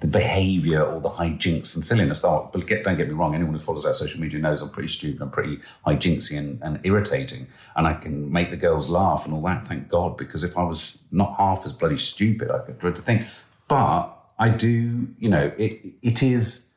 [0.00, 2.24] the behaviour or the hijinks and silliness.
[2.24, 4.70] Oh, but get, don't get me wrong, anyone who follows our social media knows I'm
[4.70, 9.26] pretty stupid, I'm pretty hijinksy and, and irritating, and I can make the girls laugh
[9.26, 12.60] and all that, thank God, because if I was not half as bloody stupid, I
[12.60, 13.26] could dread to think.
[13.66, 16.67] But I do, you know, it, it is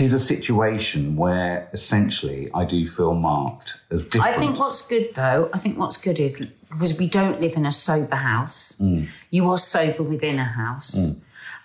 [0.00, 4.26] it is a situation where essentially I do feel marked as different.
[4.36, 6.38] I think what's good though, I think what's good is
[6.70, 8.76] because we don't live in a sober house.
[8.80, 9.08] Mm.
[9.30, 10.96] You are sober within a house.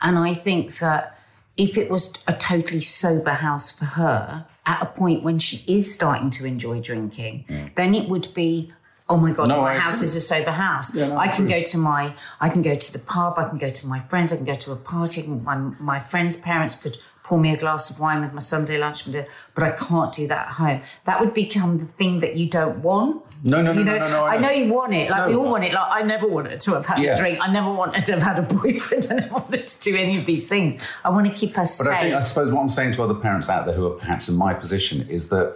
[0.02, 1.18] And I think that
[1.58, 5.94] if it was a totally sober house for her, at a point when she is
[5.94, 8.72] starting to enjoy drinking, then it would be,
[9.10, 10.08] oh my God, No, my I house agree.
[10.08, 10.96] is a sober house.
[10.96, 13.58] Yeah, no, I can go to my I can go to the pub, I can
[13.58, 15.56] go to my friends, I can go to a party, my,
[15.92, 19.06] my friends' parents could pour me a glass of wine with my Sunday lunch,
[19.56, 20.82] but I can't do that at home.
[21.06, 23.24] That would become the thing that you don't want.
[23.46, 24.54] No, no, no, You no, no, no, I I know know.
[24.54, 25.10] you want it.
[25.10, 25.40] Like we No.
[25.46, 25.72] all want it.
[25.74, 27.14] Like I never wanted to have had Yeah.
[27.14, 27.40] a drink.
[27.42, 29.08] I never wanted to have had a boyfriend.
[29.10, 30.82] I never wanted to do any of these things.
[31.06, 31.94] I want to keep us But safe.
[31.94, 34.28] I think I suppose what I'm saying to other parents out there who are perhaps
[34.28, 35.56] in my position is that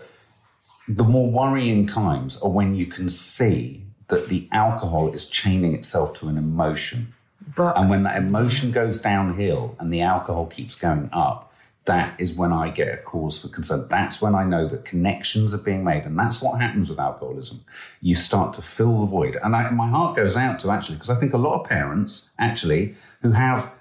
[0.87, 6.13] the more worrying times are when you can see that the alcohol is chaining itself
[6.19, 7.13] to an emotion.
[7.55, 11.46] but And when that emotion goes downhill and the alcohol keeps going up,
[11.87, 13.87] that is when I get a cause for concern.
[13.89, 16.03] That's when I know that connections are being made.
[16.03, 17.65] And that's what happens with alcoholism.
[18.01, 19.37] You start to fill the void.
[19.43, 22.31] And I, my heart goes out to actually, because I think a lot of parents
[22.37, 23.73] actually who have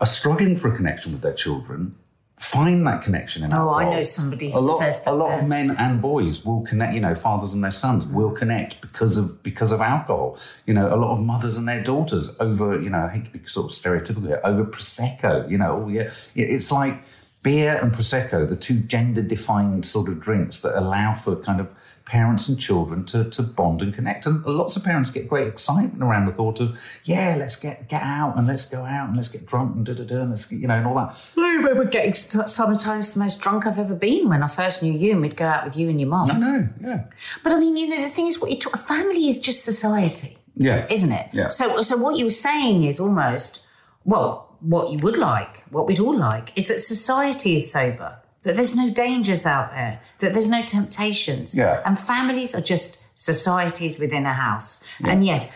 [0.00, 1.94] are struggling for a connection with their children
[2.40, 3.68] find that connection in Oh.
[3.74, 6.94] I know somebody a lot, says that a lot of men and boys will connect.
[6.94, 10.38] You know, fathers and their sons will connect because of because of alcohol.
[10.66, 12.80] You know, a lot of mothers and their daughters over.
[12.80, 15.50] You know, I hate to be sort of stereotypical here over prosecco.
[15.50, 16.94] You know, oh yeah, it's like
[17.42, 21.74] beer and prosecco, the two gender defined sort of drinks that allow for kind of
[22.04, 24.26] parents and children to, to bond and connect.
[24.26, 28.02] And lots of parents get great excitement around the thought of, yeah, let's get get
[28.02, 30.44] out and let's go out and let's get drunk and da da da and let's
[30.44, 31.16] get, you know and all that.
[31.38, 35.12] I remember getting sometimes the most drunk I've ever been when I first knew you,
[35.12, 36.30] and we'd go out with you and your mum.
[36.30, 37.04] I know, yeah,
[37.44, 40.36] But I mean, you know, the thing is, what you talk, family is just society,
[40.56, 41.28] yeah, isn't it?
[41.32, 41.48] Yeah.
[41.48, 43.64] So, so what you were saying is almost,
[44.04, 48.56] well, what you would like, what we'd all like, is that society is sober, that
[48.56, 51.82] there's no dangers out there, that there's no temptations, Yeah.
[51.84, 54.82] and families are just societies within a house.
[55.04, 55.54] And yes,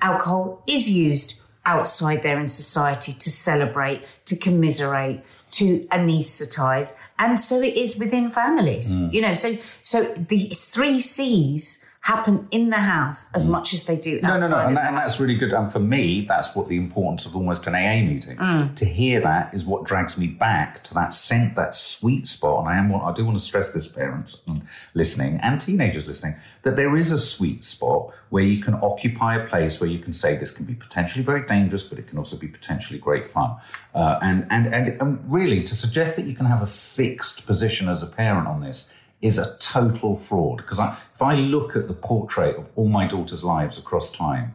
[0.00, 7.60] alcohol is used outside there in society to celebrate, to commiserate, to anaesthetize, and so
[7.60, 8.90] it is within families.
[8.90, 9.12] Mm.
[9.12, 13.96] You know, so so these three C's happen in the house as much as they
[13.96, 14.22] do Mm.
[14.22, 15.52] No, no, no, and, that, and that's really good.
[15.52, 18.36] And for me, that's what the importance of almost an AA meeting.
[18.36, 18.74] Mm.
[18.74, 22.60] To hear that is what drags me back to that scent, that sweet spot.
[22.60, 24.62] And I am, I do want to stress this, parents and
[24.94, 29.46] listening and teenagers listening, that there is a sweet spot where you can occupy a
[29.46, 32.36] place where you can say this can be potentially very dangerous, but it can also
[32.36, 33.56] be potentially great fun.
[33.94, 37.88] Uh, and, and and and really, to suggest that you can have a fixed position
[37.88, 40.58] as a parent on this is a total fraud.
[40.58, 44.54] Because I, I look at the portrait of all my daughter's lives across time,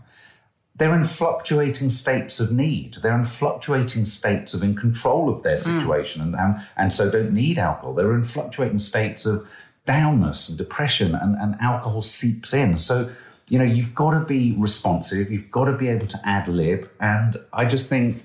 [0.77, 2.97] they're in fluctuating states of need.
[3.01, 5.79] They're in fluctuating states of in control of their hmm.
[5.79, 7.93] situation and, and, and so don't need alcohol.
[7.93, 9.47] They're in fluctuating states of
[9.87, 12.77] downness and depression and, and alcohol seeps in.
[12.77, 13.09] So,
[13.49, 15.31] you know, you've got to be responsive.
[15.31, 16.89] You've got to be able to ad lib.
[16.99, 18.23] And I just think,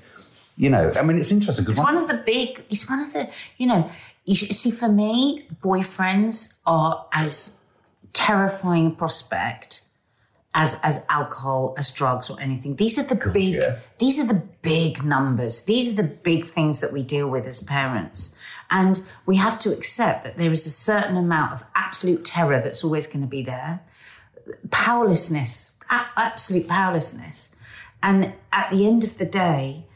[0.56, 2.64] you know, I mean, it's interesting It's one of the big.
[2.68, 3.30] It's one of the.
[3.56, 3.90] You know,
[4.24, 7.58] you see, for me, boyfriends are as
[8.12, 9.82] terrifying prospect
[10.54, 12.76] as as alcohol, as drugs, or anything.
[12.76, 13.54] These are the big.
[13.54, 13.78] yeah.
[13.98, 15.64] These are the big numbers.
[15.64, 18.36] These are the big things that we deal with as parents.
[18.70, 22.82] And we have to accept that there is a certain amount of absolute terror that's
[22.82, 23.80] always going to be there.
[24.70, 27.54] Powerlessness, absolute powerlessness.
[28.02, 29.86] And at the end of the day,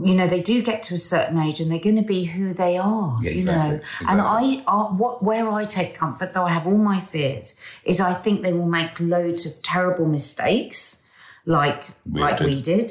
[0.00, 2.54] you know, they do get to a certain age and they're going to be who
[2.54, 3.82] they are, Yeah, you exactly, know.
[4.08, 4.20] And.
[4.20, 8.14] I, uh, what, where I take comfort, though I have all my fears, is I
[8.14, 11.02] think they will make loads of terrible mistakes,
[11.46, 12.46] like We like did.
[12.46, 12.90] we did.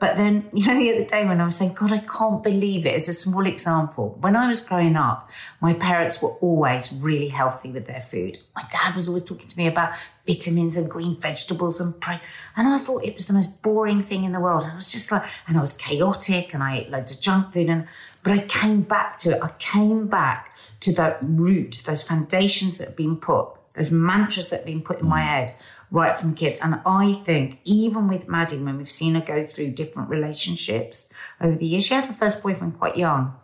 [0.00, 2.86] But then, you know, the other day when I was saying, God, I can't believe
[2.86, 2.94] it.
[2.94, 5.30] As a small example, when I was growing up,
[5.60, 8.38] my parents were always really healthy with their food.
[8.54, 9.94] My dad was always talking to me about
[10.26, 12.16] vitamins and green vegetables and pro.
[12.56, 14.68] And I thought it was the most boring thing in the world.
[14.70, 17.68] I was just like, and I was chaotic and I ate loads of junk food.
[17.68, 17.86] And
[18.22, 19.42] but I came back to it.
[19.42, 24.58] I came back to that root, those foundations that have been put, those mantras that
[24.58, 25.26] have been put in my mm.
[25.26, 25.54] head
[25.90, 26.58] right from the kid.
[26.60, 31.08] And I think even with Maddie, when we've seen her go through different relationships
[31.40, 33.34] over the years, she had her first boyfriend quite young.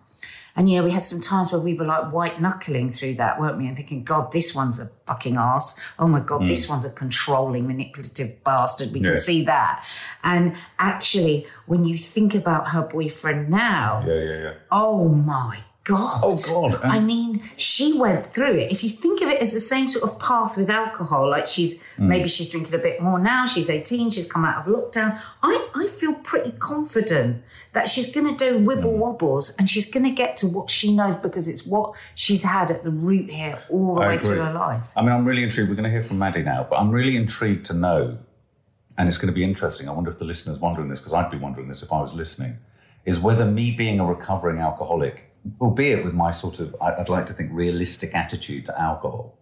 [0.56, 3.40] And you know, we had some times where we were like white knuckling through that,
[3.40, 3.66] weren't we?
[3.66, 5.78] And thinking, God, this one's a fucking ass.
[5.98, 6.70] Oh my God, this mm.
[6.70, 8.92] one's a controlling, manipulative bastard.
[8.92, 9.10] We Yeah.
[9.10, 9.84] can see that.
[10.22, 14.52] And actually, when you think about her boyfriend now, Yeah, yeah, yeah.
[14.70, 16.20] Oh my God.
[16.24, 16.36] Oh,
[16.70, 16.80] God.
[16.82, 18.72] I mean, she went through it.
[18.72, 21.78] If you think of it as the same sort of path with alcohol, like she's
[21.98, 22.06] Mm.
[22.08, 25.20] maybe she's drinking a bit more now, she's 18, she's come out of lockdown.
[25.42, 27.42] I, I feel pretty confident
[27.72, 28.98] that she's going to do wibble Mm.
[28.98, 32.70] wobbles and she's going to get to what she knows because it's what she's had
[32.70, 34.86] at the root here all the I way through her life.
[34.96, 35.68] I mean, I'm really intrigued.
[35.68, 38.18] We're going to hear from Maddie now, but I'm really intrigued to know,
[38.96, 39.88] and it's going to be interesting.
[39.88, 42.14] I wonder if the listener's wondering this, because I'd be wondering this if I was
[42.14, 42.56] listening,
[43.04, 47.32] is whether me being a recovering alcoholic, albeit with my sort of, I'd like to
[47.32, 49.36] think, realistic attitude to alcohol,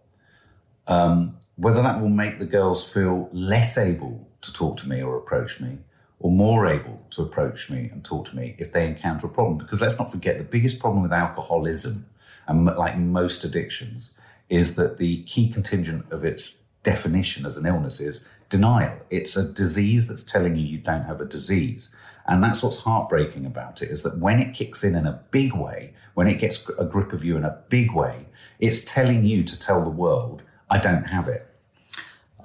[0.87, 5.15] um, whether that will make the girls feel less able to talk to me or
[5.15, 5.77] approach me,
[6.19, 9.57] or more able to approach me and talk to me if they encounter a problem.
[9.57, 12.05] Because let's not forget, the biggest problem with alcoholism,
[12.47, 14.11] and like most addictions,
[14.49, 18.97] is that the key contingent of its definition as an illness is denial.
[19.09, 21.95] It's a disease that's telling you you don't have a disease.
[22.25, 25.53] And that's what's heartbreaking about it is that when it kicks in in a big
[25.53, 28.27] way, when it gets a grip of you in a big way,
[28.59, 31.52] it's telling you to tell the world, I don't have it.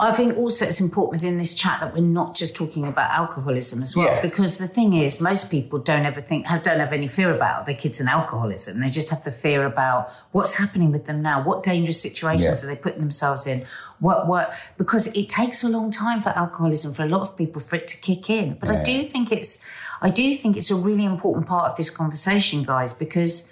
[0.01, 3.83] I think also it's important within this chat that we're not just talking about alcoholism
[3.83, 4.21] as well, Yeah.
[4.23, 7.67] because the thing is, most people don't ever think, have, don't have any fear about
[7.67, 8.79] their kids and alcoholism.
[8.79, 12.65] They just have the fear about what's happening with them now, what dangerous situations Yeah.
[12.65, 13.67] are they putting themselves in,
[13.99, 17.61] what what because it takes a long time for alcoholism for a lot of people
[17.61, 18.57] for it to kick in.
[18.61, 19.65] But I do think it's,
[20.01, 23.51] I do think it's a really important part of this conversation, guys, because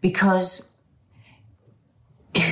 [0.00, 0.70] because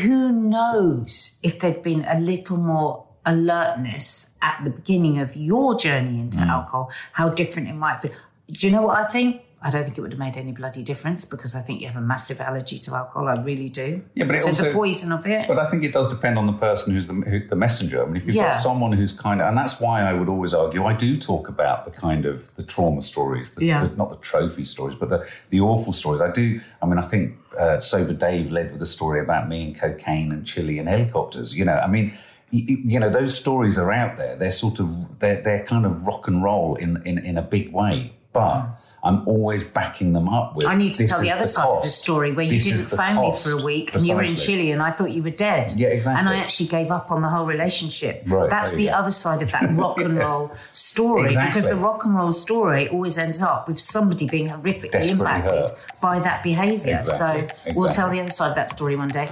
[0.02, 6.20] who knows if there'd been a little more alertness at the beginning of your journey
[6.20, 6.48] into Mm.
[6.48, 8.10] alcohol, how different it might be.
[8.48, 9.42] Do you know what I think?
[9.62, 11.96] I don't think it would have made any bloody difference because I think you have
[11.96, 13.26] a massive allergy to alcohol.
[13.26, 14.02] I really do.
[14.14, 15.48] Yeah, but it so also- the poison of it.
[15.48, 18.02] But I think it does depend on the person who's the, who, the messenger.
[18.02, 18.50] I mean, if you've Yeah.
[18.50, 21.48] got someone who's kind of, and that's why I would always argue, I do talk
[21.48, 23.84] about the kind of the trauma stories, the, Yeah.
[23.88, 26.20] the- not the trophy stories, but the, the awful stories.
[26.20, 29.64] I do, I mean, I think uh, Sober Dave led with a story about me
[29.64, 31.58] and cocaine and Chile and helicopters.
[31.58, 32.12] You know, I mean,
[32.58, 34.36] you, you know, those stories are out there.
[34.36, 37.72] They're sort of, they're, they're kind of rock and roll in, in, in a big
[37.72, 38.12] way.
[38.32, 38.76] But mm.
[39.06, 40.66] I'm always backing them up with.
[40.66, 42.96] I need to tell the other side of the story where you This didn't the
[42.96, 45.30] phone me for a week and you were in Chile and I thought you were
[45.30, 45.72] dead.
[45.76, 46.18] Yeah, exactly.
[46.18, 48.24] And I actually gave up on the whole relationship.
[48.26, 48.92] Right, That's the go.
[48.92, 50.24] other side of that rock and Yes.
[50.24, 55.08] roll story because the rock and roll story always ends up with somebody being horrifically
[55.08, 55.70] impacted hurt.
[56.00, 56.96] by that behaviour.
[56.96, 59.28] Exactly, So we'll tell the other side of that story one day.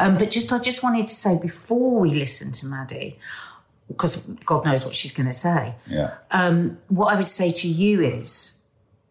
[0.00, 3.18] Um, but just I just wanted to say before we listen to Maddie,
[3.88, 6.14] because God knows what she's going to say Yeah.
[6.88, 8.62] what I would say to you is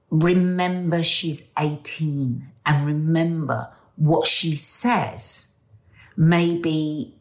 [0.10, 5.52] remember she's 18 and remember what she says
[6.18, 7.16] maybe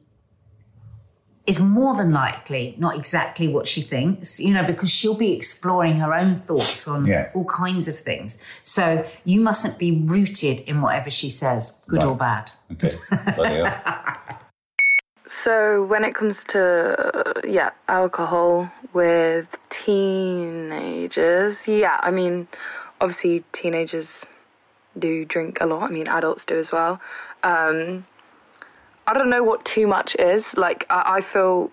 [1.47, 5.97] is more than likely not exactly what she thinks, you know, because she'll be exploring
[5.97, 7.31] her own thoughts on Yeah.
[7.35, 8.43] all kinds of things.
[8.63, 12.53] So you mustn't be rooted in whatever she says, good or bad.
[12.73, 12.97] Okay.
[15.27, 16.61] So when it comes to
[17.17, 22.49] uh, yeah alcohol with teenagers, yeah, I mean,
[23.01, 24.27] obviously teenagers
[24.99, 25.85] do drink a lot.
[25.85, 27.01] I mean, adults do as well.
[27.43, 28.05] Um,
[29.07, 30.57] I don't know what too much is.
[30.57, 31.71] Like I, I feel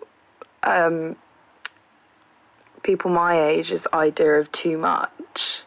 [0.63, 1.15] um,
[2.84, 5.61] people my age's idea of too much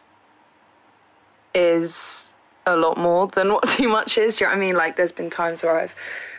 [1.53, 2.23] is
[2.65, 4.35] a lot more than what too much is.
[4.35, 4.75] Do you know what I mean?
[4.75, 5.93] Like, there's been times where I've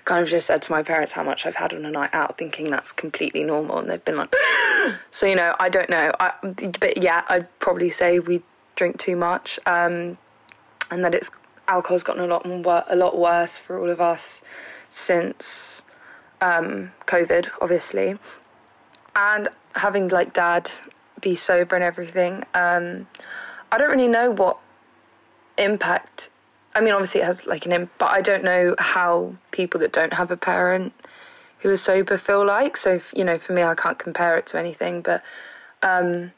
[0.05, 2.37] kind of just said to my parents how much I've had on a night out,
[2.39, 4.35] thinking that's completely normal, and they've been like,
[5.11, 6.13] so you know, I don't know.
[6.21, 6.33] I,
[6.81, 8.43] but yeah, I'd probably say we
[8.77, 10.19] drink too much, um,
[10.91, 11.31] and that it's
[11.69, 14.43] alcohol's gotten a lot more, a lot worse for all of us
[14.95, 15.83] since
[16.41, 18.17] um, COVID, obviously,
[19.17, 20.71] and having like dad
[21.21, 22.45] be sober and everything.
[22.55, 23.07] Um,
[23.73, 24.59] I don't really know what
[25.57, 26.31] impact
[26.75, 29.93] i mean obviously it has like an impact but i don't know how people that
[29.93, 30.93] don't have a parent
[31.61, 34.47] who is sober feel like so if, you know for me i can't compare it
[34.47, 35.23] to anything but
[35.83, 36.33] um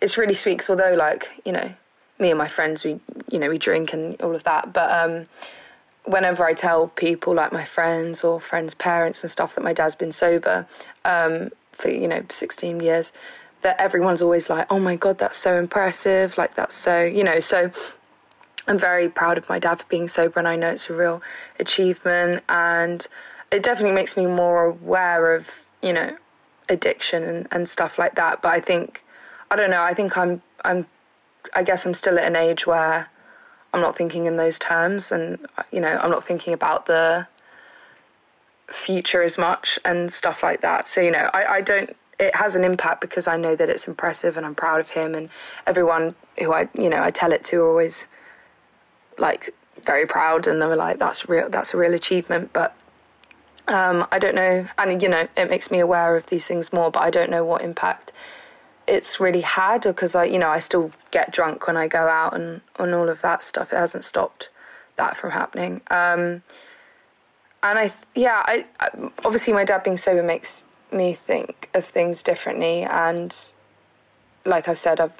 [0.00, 1.72] it's really sweet 'cause although like you know
[2.18, 2.98] me and my friends we
[3.30, 5.26] you know we drink and all of that but um
[6.06, 9.94] whenever i tell people like my friends or friends parents and stuff that my dad's
[9.94, 10.66] been sober
[11.04, 13.12] um for you know 16 years
[13.62, 17.40] that everyone's always like oh my god that's so impressive like that's so you know
[17.40, 17.70] so
[18.68, 21.22] I'm very proud of my dad for being sober, and I know it's a real
[21.60, 22.42] achievement.
[22.48, 23.06] And
[23.52, 25.48] it definitely makes me more aware of,
[25.82, 26.16] you know,
[26.68, 28.42] addiction and, and stuff like that.
[28.42, 29.02] But I think,
[29.50, 29.82] I don't know.
[29.82, 30.86] I think I'm, I'm,
[31.54, 33.08] I guess I'm still at an age where
[33.76, 35.38] I'm not thinking in those terms, and
[35.70, 37.26] you know, I'm not thinking about the
[38.68, 40.88] future as much and stuff like that.
[40.88, 41.94] So you know, I, I don't.
[42.18, 45.14] It has an impact because I know that it's impressive, and I'm proud of him,
[45.14, 45.28] and
[45.66, 48.06] everyone who I, you know, I tell it to always
[49.18, 49.54] like
[49.84, 52.74] very proud and they were like that's real that's a real achievement but
[53.68, 56.90] um, I don't know and you know it makes me aware of these things more
[56.90, 58.12] but I don't know what impact
[58.86, 62.34] it's really had because I you know I still get drunk when I go out
[62.34, 64.48] and and all of that stuff it hasn't stopped
[64.96, 66.42] that from happening um,
[67.62, 68.90] and I yeah I, I
[69.24, 70.62] obviously my dad being sober makes
[70.92, 73.34] me think of things differently and
[74.46, 75.12] like I've said, I've,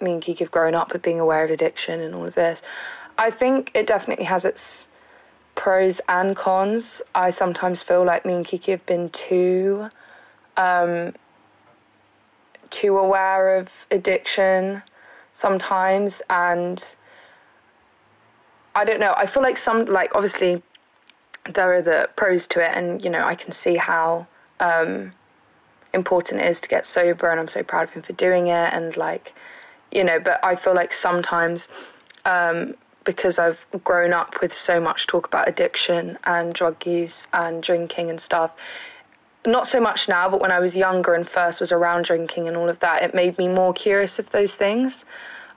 [0.00, 2.62] me and Kiki have grown up with being aware of addiction and all of this.
[3.18, 4.86] I think it definitely has its
[5.56, 7.02] pros and cons.
[7.14, 9.90] I sometimes feel like me and Kiki have been too,
[10.56, 11.14] um,
[12.70, 14.82] too aware of addiction
[15.32, 16.94] sometimes, and
[18.74, 19.14] I don't know.
[19.16, 20.62] I feel like some, like obviously,
[21.52, 24.26] there are the pros to it, and you know, I can see how.
[24.60, 25.12] Um,
[25.92, 28.72] important it is to get sober and I'm so proud of him for doing it
[28.72, 29.34] and like
[29.90, 31.68] you know but I feel like sometimes
[32.24, 37.62] um, because I've grown up with so much talk about addiction and drug use and
[37.62, 38.52] drinking and stuff
[39.46, 42.56] not so much now but when I was younger and first was around drinking and
[42.56, 45.04] all of that it made me more curious of those things.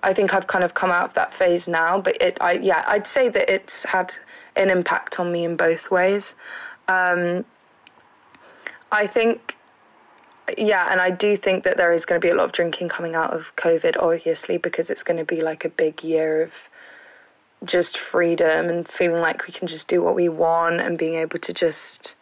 [0.02, 2.84] I think I've kind of come out of that phase now but it I yeah
[2.88, 4.14] I'd say that it's had
[4.56, 6.34] an impact on me in both ways.
[6.88, 7.46] Um,
[8.92, 9.56] I think
[10.58, 12.90] yeah, and I do think that there is going to be a lot of drinking
[12.90, 16.52] coming out of COVID, obviously, because it's going to be like a big year of
[17.66, 21.40] just freedom and feeling like we can just do what we want and being able
[21.40, 22.14] to just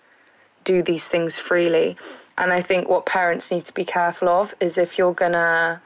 [0.63, 1.97] do these things freely.
[2.37, 5.81] And I think what parents need to be careful of is if you're gonna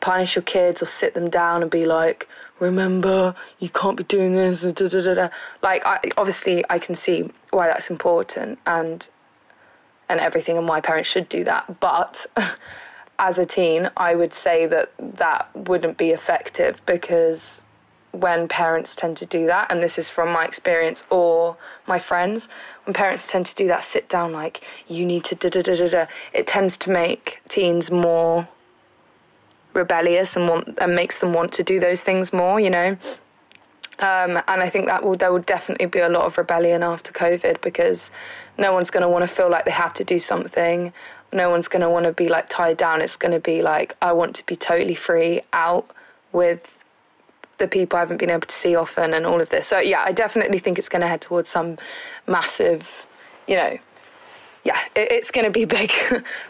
[0.00, 2.28] punish your kids or sit them down and be like,
[2.60, 4.60] remember, you can't be doing this.
[4.60, 5.28] Da, da, da.
[5.62, 9.08] Like, I, obviously, I can see why that's important and
[10.10, 11.80] and everything, and why parents should do that.
[11.80, 12.26] But
[13.18, 17.62] as a teen, I would say that that wouldn't be effective because
[18.20, 21.56] when parents tend to do that, and this is from my experience or
[21.86, 22.48] my friends,
[22.84, 25.74] when parents tend to do that sit down, like, you need to da da da
[25.76, 28.48] da da, it tends to make teens more
[29.74, 32.96] rebellious and want and makes them want to do those things more, you know.
[34.00, 37.12] Um, and I think that will there will definitely be a lot of rebellion after
[37.12, 38.10] COVID because
[38.58, 40.92] no one's going to want to feel like they have to do something.
[41.32, 43.00] No one's going to want to be like tied down.
[43.00, 45.90] It's going to be like I want to be totally free out
[46.32, 46.60] with
[47.58, 49.68] the people I haven't been able to see often and all of this.
[49.68, 51.78] So yeah, I definitely think it's going to head towards some
[52.26, 52.82] massive,
[53.46, 53.78] you know,
[54.64, 55.92] yeah, it, it's going to be big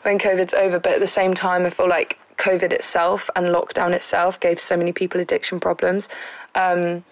[0.03, 0.79] when COVID's over.
[0.79, 4.77] But at the same time, I feel like COVID itself and lockdown itself gave so
[4.77, 6.09] many people addiction problems.
[6.55, 7.05] Um,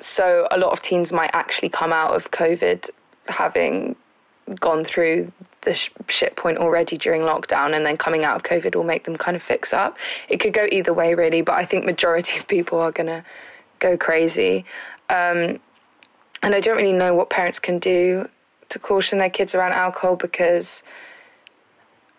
[0.00, 2.90] so a lot of teens might actually come out of COVID
[3.28, 3.96] having
[4.60, 5.32] gone through
[5.66, 9.04] the sh- shit point already during lockdown and then coming out of COVID will make
[9.04, 9.98] them kind of fix up.
[10.30, 13.22] It could go either way really, but I think majority of people are going to
[13.80, 14.64] go crazy.
[15.10, 15.60] Um,
[16.42, 18.28] and I don't really know what parents can do
[18.70, 20.82] to caution their kids around alcohol because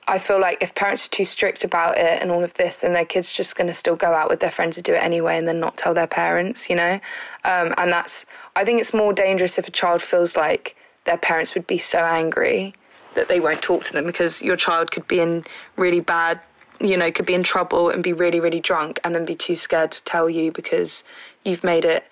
[0.08, 2.94] I feel like if parents are too strict about it and all of this, then
[2.94, 5.38] their kids just going to still go out with their friends to do it anyway
[5.38, 7.00] and then not tell their parents, you know?
[7.44, 8.26] Um, and that's,
[8.56, 10.76] I think it's more dangerous if a child feels like
[11.06, 12.74] their parents would be so angry
[13.18, 15.44] that they won't talk to them because your child could be in
[15.76, 16.40] really bad,
[16.80, 19.56] you know, could be in trouble and be really, really drunk and then be too
[19.56, 21.04] scared to tell you because
[21.44, 22.06] you've made it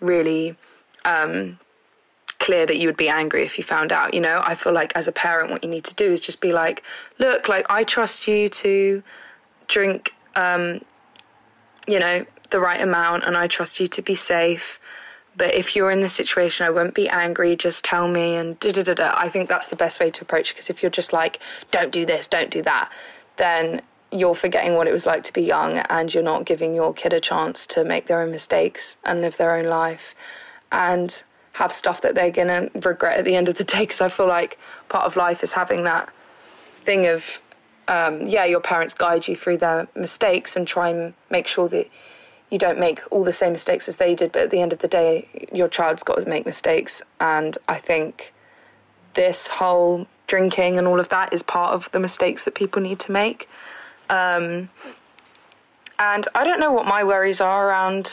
[0.00, 0.56] really
[1.04, 1.58] um,
[2.40, 4.12] clear that you would be angry if you found out.
[4.12, 6.40] You know, I feel like as a parent, what you need to do is just
[6.40, 6.82] be like,
[7.18, 9.02] look, like I trust you to
[9.68, 10.80] drink, um,
[11.86, 14.80] you know, the right amount, and I trust you to be safe.
[15.36, 17.56] But if you're in this situation, I won't be angry.
[17.56, 19.14] Just tell me, and da da da da.
[19.16, 20.54] I think that's the best way to approach it.
[20.54, 21.38] Because if you're just like,
[21.70, 22.90] don't do this, don't do that,
[23.36, 23.80] then
[24.12, 27.12] you're forgetting what it was like to be young, and you're not giving your kid
[27.12, 30.14] a chance to make their own mistakes and live their own life.
[30.72, 31.22] And
[31.52, 34.26] have stuff that they're gonna regret at the end of the day because I feel
[34.26, 34.58] like
[34.88, 36.08] part of life is having that
[36.84, 37.22] thing of
[37.88, 41.88] um, yeah your parents guide you through their mistakes and try and make sure that
[42.50, 44.78] you don't make all the same mistakes as they did but at the end of
[44.80, 48.32] the day your child's got to make mistakes and I think
[49.14, 53.00] this whole drinking and all of that is part of the mistakes that people need
[53.00, 53.48] to make
[54.08, 54.68] um,
[55.98, 58.12] and I don't know what my worries are around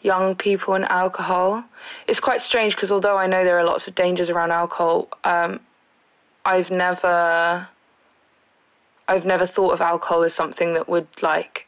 [0.00, 1.64] young people and alcohol.
[2.06, 5.60] It's quite strange because although I know there are lots of dangers around alcohol, um,
[6.44, 7.68] I've never,
[9.08, 11.66] I've never thought of alcohol as something that would like,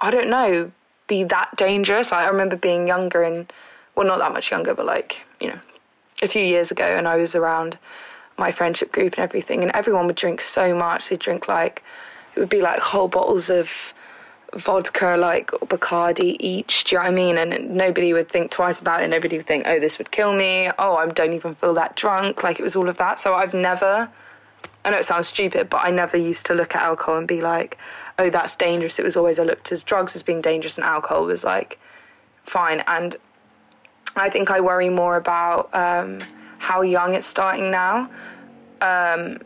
[0.00, 0.70] I don't know,
[1.06, 2.10] be that dangerous.
[2.10, 3.52] Like I remember being younger and,
[3.94, 5.58] well, not that much younger, but like you know,
[6.22, 7.78] a few years ago, and I was around
[8.38, 11.08] my friendship group and everything, and everyone would drink so much.
[11.08, 11.82] They'd drink like,
[12.34, 13.68] it would be like whole bottles of
[14.56, 16.84] vodka like Bacardi each.
[16.84, 17.38] Do you know what I mean?
[17.38, 19.08] And nobody would think twice about it.
[19.08, 20.70] Nobody would think, oh, this would kill me.
[20.78, 22.42] Oh, I don't even feel that drunk.
[22.42, 23.20] Like it was all of that.
[23.20, 24.08] So I've never,
[24.84, 27.40] I know it sounds stupid, but I never used to look at alcohol and be
[27.40, 27.78] like,
[28.20, 28.98] oh, that's dangerous.
[28.98, 31.78] It was always I looked as drugs as being dangerous and alcohol was like
[32.44, 32.82] fine.
[32.86, 33.16] And
[34.14, 36.22] I think I worry more about um,
[36.58, 38.10] how young it's starting now.
[38.82, 39.38] Um,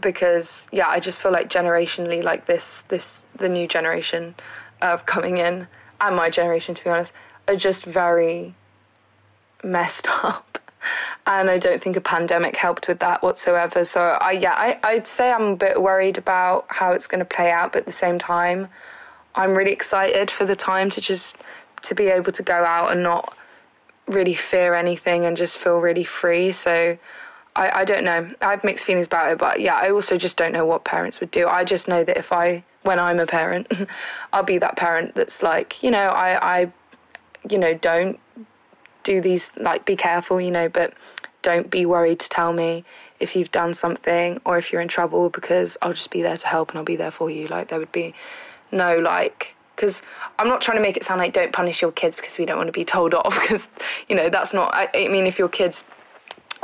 [0.00, 4.34] because yeah, I just feel like generationally, like this, this the new generation
[4.82, 5.66] of coming in,
[6.00, 7.12] and my generation, to be honest,
[7.46, 8.54] are just very
[9.62, 10.58] messed up.
[11.26, 13.84] And I don't think a pandemic helped with that whatsoever.
[13.84, 17.24] So I yeah, I, I'd say I'm a bit worried about how it's going to
[17.24, 18.68] play out, but at the same time,
[19.34, 21.36] I'm really excited for the time to just
[21.82, 23.36] to be able to go out and not
[24.06, 26.50] really fear anything and just feel really free.
[26.52, 26.96] So
[27.54, 28.30] I, I don't know.
[28.40, 31.20] I have mixed feelings about it, but yeah, I also just don't know what parents
[31.20, 31.46] would do.
[31.46, 33.70] I just know that if I, when I'm a parent,
[34.32, 36.72] I'll be that parent that's like, you know, I, I,
[37.48, 38.18] you know, don't
[39.08, 40.92] do these, like, be careful, you know, but
[41.42, 42.84] don't be worried to tell me
[43.20, 46.46] if you've done something or if you're in trouble because I'll just be there to
[46.46, 47.48] help and I'll be there for you.
[47.48, 48.14] Like, there would be
[48.70, 50.02] no, like, because
[50.38, 52.58] I'm not trying to make it sound like don't punish your kids because we don't
[52.58, 53.66] want to be told off because,
[54.10, 55.84] you know, that's not, I, I mean, if your kids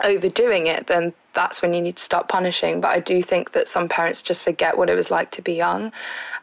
[0.02, 2.82] overdoing it, then that's when you need to start punishing.
[2.82, 5.54] But I do think that some parents just forget what it was like to be
[5.54, 5.92] young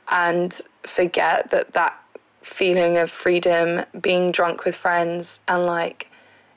[0.10, 2.01] and forget that that
[2.44, 6.08] feeling of freedom, being drunk with friends, and like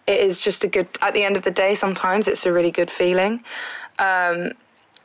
[0.07, 0.89] it is just a good.
[1.01, 3.43] At the end of the day, sometimes it's a really good feeling.
[3.99, 4.53] Um,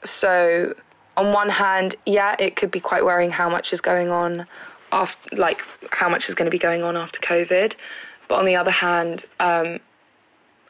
[0.03, 0.73] so
[1.17, 4.45] on one hand, yeah, it could be quite worrying how much is going on
[4.91, 5.61] after, like
[5.91, 7.73] how much is going to be going on after COVID.
[8.27, 9.79] But on the other hand, um,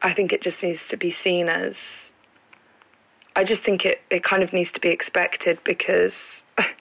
[0.02, 2.10] I think it just needs to be seen as.
[3.36, 6.42] I just think it, it kind of needs to be expected because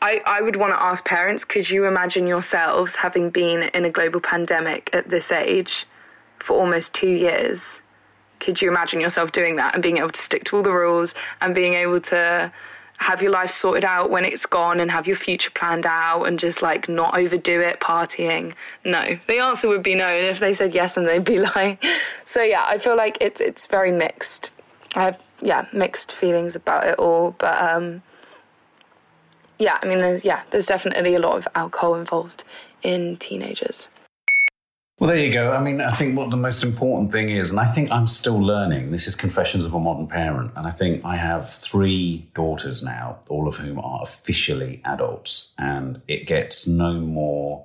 [0.00, 3.90] I, I would want to ask parents could you imagine yourselves having been in a
[3.90, 5.86] global pandemic at this age
[6.38, 7.80] for almost two years?
[8.40, 11.14] Could you imagine yourself doing that and being able to stick to all the rules
[11.40, 12.52] and being able to
[12.98, 16.38] have your life sorted out when it's gone and have your future planned out and
[16.38, 18.54] just like not overdo it partying?
[18.84, 19.18] No.
[19.26, 21.84] The answer would be no and if they said yes and they'd be like
[22.24, 24.50] so yeah i feel like it's it's very mixed.
[24.94, 28.02] I have yeah mixed feelings about it all but um
[29.58, 32.44] yeah i mean there's yeah there's definitely a lot of alcohol involved
[32.82, 33.88] in teenagers
[34.98, 35.52] well, there you go.
[35.52, 38.40] I mean, I think what the most important thing is, and I think I'm still
[38.40, 40.50] learning, this is Confessions of a Modern Parent.
[40.56, 45.52] And I think I have three daughters now, all of whom are officially adults.
[45.56, 47.64] And it gets no more,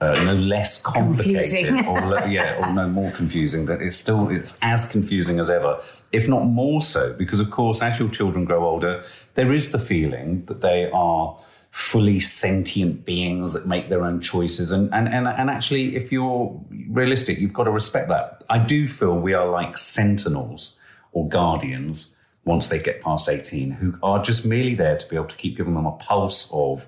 [0.00, 3.66] uh, no less complicated, or yeah, or no more confusing.
[3.66, 5.82] That it's still it's as confusing as ever,
[6.12, 9.02] if not more so, because of course, as your children grow older,
[9.34, 11.36] there is the feeling that they are
[11.70, 14.70] fully sentient beings that make their own choices.
[14.70, 18.42] And, and, and, and actually, if you're realistic, you've got to respect that.
[18.48, 20.78] I do feel we are like sentinels
[21.12, 25.26] or guardians once they get past 18 who are just merely there to be able
[25.26, 26.86] to keep giving them a pulse of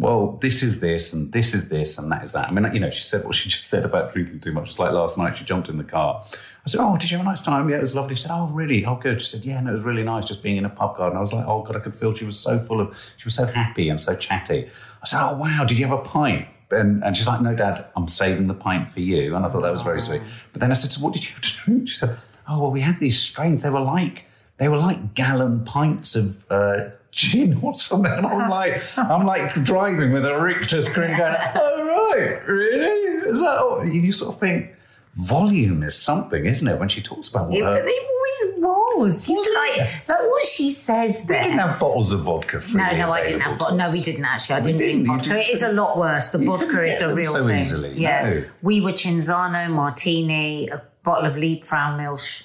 [0.00, 2.48] well, this is this and this is this and that is that.
[2.48, 4.70] I mean, you know, she said what she just said about drinking too much.
[4.70, 6.22] It's like last night she jumped in the car.
[6.64, 7.68] I said, Oh, did you have a nice time?
[7.68, 8.14] Yeah, it was lovely.
[8.14, 8.82] She said, Oh, really?
[8.86, 9.20] Oh, good.
[9.20, 11.18] She said, Yeah, no, it was really nice just being in a pub garden.
[11.18, 13.34] I was like, Oh, God, I could feel she was so full of, she was
[13.34, 14.70] so happy and so chatty.
[15.02, 16.48] I said, Oh, wow, did you have a pint?
[16.70, 19.36] And, and she's like, No, Dad, I'm saving the pint for you.
[19.36, 20.22] And I thought that was very sweet.
[20.52, 21.88] But then I said, So what did you have to drink?
[21.90, 22.16] She said,
[22.48, 23.62] Oh, well, we had these strains.
[23.62, 24.24] They were like,
[24.56, 28.12] they were like gallon pints of uh, gin or something.
[28.12, 33.28] And I'm like, I'm like driving with a Richter screen going, oh, right, really?
[33.28, 33.84] Is that all?
[33.84, 34.70] You sort of think,
[35.14, 36.78] volume is something, isn't it?
[36.78, 38.64] When she talks about what Yeah, her- it always
[38.96, 39.28] was.
[39.28, 41.38] You Was like, like what she says there.
[41.38, 43.58] We didn't have bottles of vodka no, freely no, I didn't have.
[43.58, 44.56] no, we didn't actually.
[44.56, 45.24] I didn't didn't, drink vodka.
[45.30, 46.28] didn't- It is a lot worse.
[46.30, 47.60] The vodka is a real so thing.
[47.60, 48.44] easily, Yeah, no.
[48.62, 52.44] we were Cinzano, martini, a bottle of Liebfraumilch,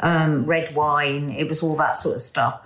[0.00, 1.30] um, red wine.
[1.30, 2.60] It was all that sort of stuff.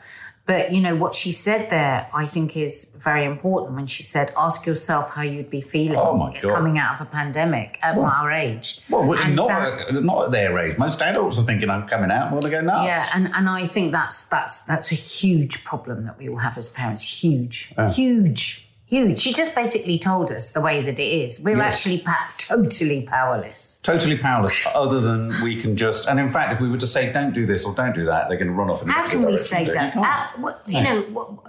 [0.51, 3.77] But you know what she said there, I think, is very important.
[3.77, 7.79] When she said, "Ask yourself how you'd be feeling Oh, coming out of a pandemic
[7.83, 10.77] at our age." Well, not, that- not at their age.
[10.77, 12.85] Most adults are thinking, I'm coming out, I'm going to go nuts.
[12.85, 16.59] Yeah, and, and I think that's that's that's a huge problem that we all have
[16.59, 17.23] as parents.
[17.23, 19.19] Huge, huge, huge.
[19.21, 21.41] She just basically told us the way that it is.
[21.43, 21.75] We're Yes.
[21.77, 23.79] actually pa- totally powerless.
[23.83, 26.09] totally powerless, other than we can just.
[26.09, 28.29] And in fact, if we were to say, don't do this or don't do that,
[28.29, 29.95] they're going to run off in the How can we say You that?
[29.95, 30.45] can't.
[30.45, 31.43] Uh, you know,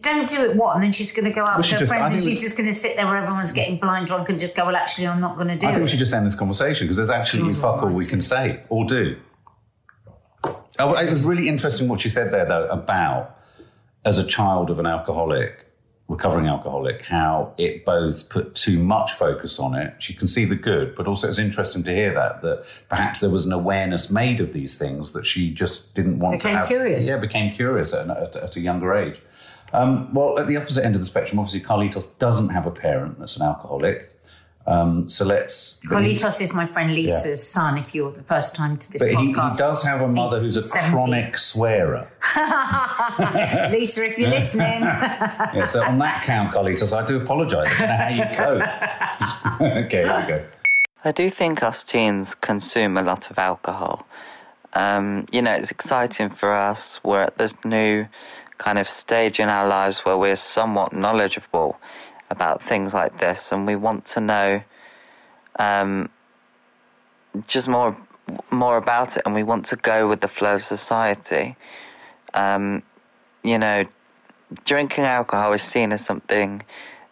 [0.00, 0.56] don't do it.
[0.56, 0.74] What?
[0.74, 2.56] And then she's going to go out with should her just- friends, and she's just
[2.56, 5.20] going to sit there where everyone's getting blind drunk and just go, "Well, actually, I'm
[5.20, 7.10] not going to do I think it." we should just end this conversation because there's
[7.10, 9.16] actually fuck all we can say or do.
[10.78, 13.36] Oh, it was really interesting what she said there, though, about
[14.04, 15.66] as a child of an alcoholic,
[16.10, 19.94] recovering alcoholic, how it both put too much focus on it.
[20.00, 23.30] She can see the good, but also it's interesting to hear that that perhaps there
[23.30, 26.66] was an awareness made of these things that she just didn't want Became to have.
[26.66, 27.06] curious.
[27.06, 29.22] Yeah, became curious at, at, at a younger age.
[29.72, 33.20] Um, well, at the opposite end of the spectrum, obviously, Carlitos doesn't have a parent
[33.20, 34.12] that's an alcoholic.
[34.66, 35.80] Um, so let's.
[35.88, 37.78] but he- is my friend Lisa's son.
[37.78, 40.56] If you're the first time to this but he, he does have a mother who's
[40.56, 40.92] a 17.
[40.92, 42.08] chronic swearer.
[43.70, 47.68] Lisa, if you're listening, Yeah, so on that count, Carlitos, I do apologise.
[47.68, 49.60] I don't know how you cope.
[49.86, 50.46] okay, here we go.
[51.04, 54.06] I do think us teens consume a lot of alcohol.
[54.74, 57.00] Um, you know, it's exciting for us.
[57.02, 58.06] We're at this new
[58.58, 61.80] kind of stage in our lives where we're somewhat knowledgeable
[62.30, 64.62] about things like this, and we want to know
[65.58, 66.08] um,
[67.46, 67.96] just more
[68.50, 71.56] more about it, and we want to go with the flow of society.
[72.34, 72.82] Um,
[73.42, 73.84] you know,
[74.64, 76.62] drinking alcohol is seen as something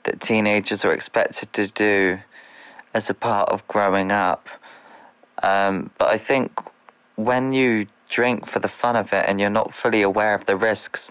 [0.04, 2.18] that teenagers are expected to do
[2.94, 4.48] as a part of growing up.
[5.42, 6.52] Um, but I think
[7.16, 10.56] when you drink for the fun of it and you're not fully aware of the
[10.56, 11.10] risks,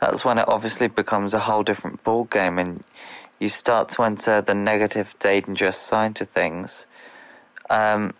[0.00, 2.82] that's when it obviously becomes a whole different ball game and
[3.38, 6.70] you start to enter the negative, dangerous side to things.
[7.70, 8.14] Um,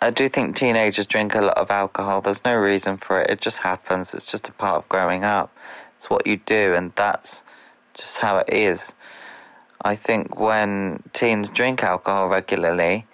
[0.00, 2.20] I do think teenagers drink a lot of alcohol.
[2.20, 3.30] There's no reason for it.
[3.30, 4.12] It just happens.
[4.12, 5.54] It's just a part of growing up.
[5.96, 7.40] It's what you do, and that's
[7.94, 8.80] just how it is.
[9.82, 13.06] I think when teens drink alcohol regularly,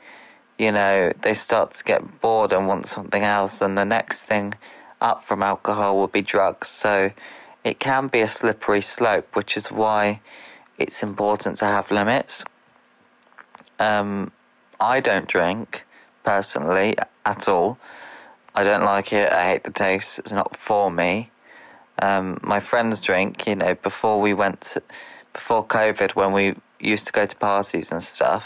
[0.58, 4.54] you know, they start to get bored and want something else, and the next thing
[5.00, 6.68] up from alcohol will be drugs.
[6.68, 7.10] So
[7.64, 10.20] it can be a slippery slope, which is why
[10.80, 12.42] it's important to have limits.
[13.78, 14.32] Um,
[14.80, 15.82] I don't drink
[16.24, 17.78] personally at all.
[18.54, 19.30] I don't like it.
[19.30, 20.18] I hate the taste.
[20.18, 21.30] It's not for me.
[22.00, 23.46] Um, my friends drink.
[23.46, 24.82] You know, before we went, to,
[25.34, 28.44] before COVID, when we used to go to parties and stuff,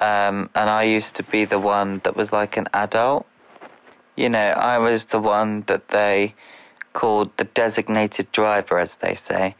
[0.00, 3.26] um, and I used to be the one that was like an adult.
[4.16, 6.34] You know, I was the one that they
[6.92, 9.56] called the designated driver, as they say.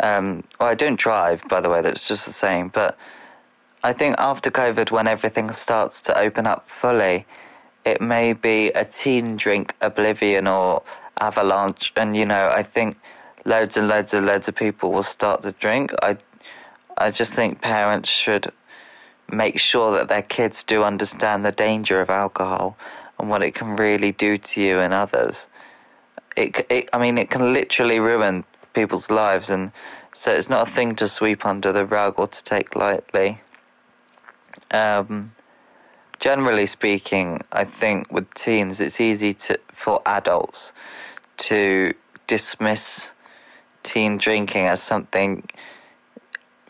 [0.00, 1.82] Um, well, I don't drive, by the way.
[1.82, 2.68] That's just the same.
[2.68, 2.96] But
[3.82, 7.26] I think after COVID, when everything starts to open up fully,
[7.84, 10.82] it may be a teen drink oblivion or
[11.20, 12.96] avalanche, and you know, I think
[13.44, 15.92] loads and loads and loads of people will start to drink.
[16.02, 16.16] I,
[16.96, 18.52] I just think parents should
[19.30, 22.76] make sure that their kids do understand the danger of alcohol
[23.18, 25.36] and what it can really do to you and others.
[26.36, 29.72] It, it I mean, it can literally ruin people's lives, and
[30.14, 33.40] so it's not a thing to sweep under the rug or to take lightly.
[34.70, 35.32] Um,
[36.20, 40.72] generally speaking, I think with teens, it's easy to for adults
[41.38, 41.94] to
[42.26, 43.08] dismiss
[43.82, 45.48] teen drinking as something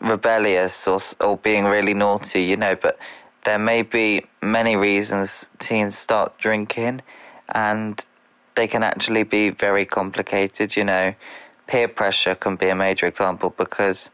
[0.01, 2.75] rebellious or or being really naughty, you know.
[2.75, 2.97] But
[3.45, 7.01] there may be many reasons teens start drinking,
[7.49, 8.03] and
[8.55, 10.75] they can actually be very complicated.
[10.75, 11.13] You know,
[11.73, 14.07] peer pressure can be a major example because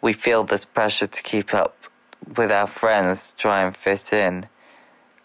[0.00, 1.76] we feel this pressure to keep up
[2.38, 4.46] with our friends, try and fit in.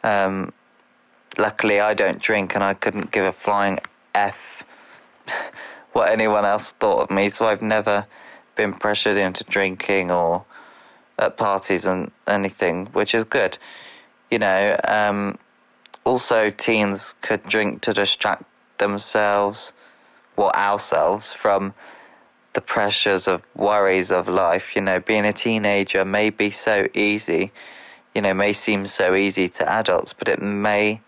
[0.03, 0.51] Um,
[1.37, 3.79] luckily, I don't drink, and I couldn't give a flying
[4.13, 4.35] f
[5.93, 8.05] what anyone else thought of me, so I've never
[8.57, 10.43] been pressured into drinking or
[11.17, 13.57] at parties and anything, which is good.
[14.29, 15.37] You know, um,
[16.03, 18.43] also teens could drink to distract
[18.79, 19.71] themselves
[20.37, 21.73] or ourselves from
[22.53, 24.63] the pressures of worries of life.
[24.75, 27.51] You know, being a teenager may be so easy,
[28.13, 31.01] you know, may seem so easy to adults, but it may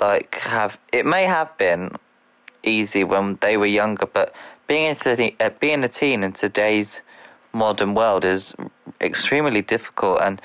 [0.00, 1.96] like have it may have been
[2.62, 4.34] easy when they were younger, but
[4.66, 7.00] being a, uh, being a teen in today's
[7.52, 8.52] modern world is
[9.00, 10.40] extremely difficult and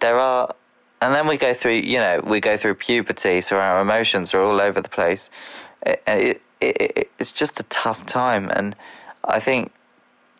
[0.00, 0.54] there are
[1.00, 4.42] and then we go through you know we go through puberty so our emotions are
[4.42, 5.30] all over the place
[5.86, 8.74] it, it, it, it's just a tough time and
[9.24, 9.72] i think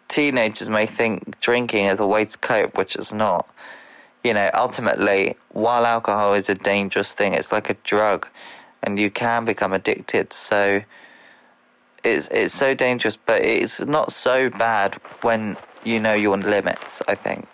[0.09, 3.49] teenagers may think drinking is a way to cope which is not
[4.23, 8.27] you know ultimately while alcohol is a dangerous thing it's like a drug
[8.83, 10.81] and you can become addicted so
[12.05, 17.03] it's it's so dangerous, but it's not so bad when you know your limits.
[17.09, 17.49] I think.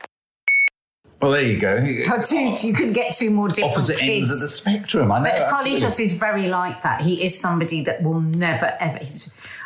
[1.20, 1.76] Well, there you go.
[2.12, 4.28] Oh, two, you can get two more different Opposite kids.
[4.28, 5.12] ends of the spectrum.
[5.12, 5.24] I know.
[5.24, 5.50] But.
[5.50, 7.02] Carlitos is very like that.
[7.02, 8.98] He is somebody that will never ever.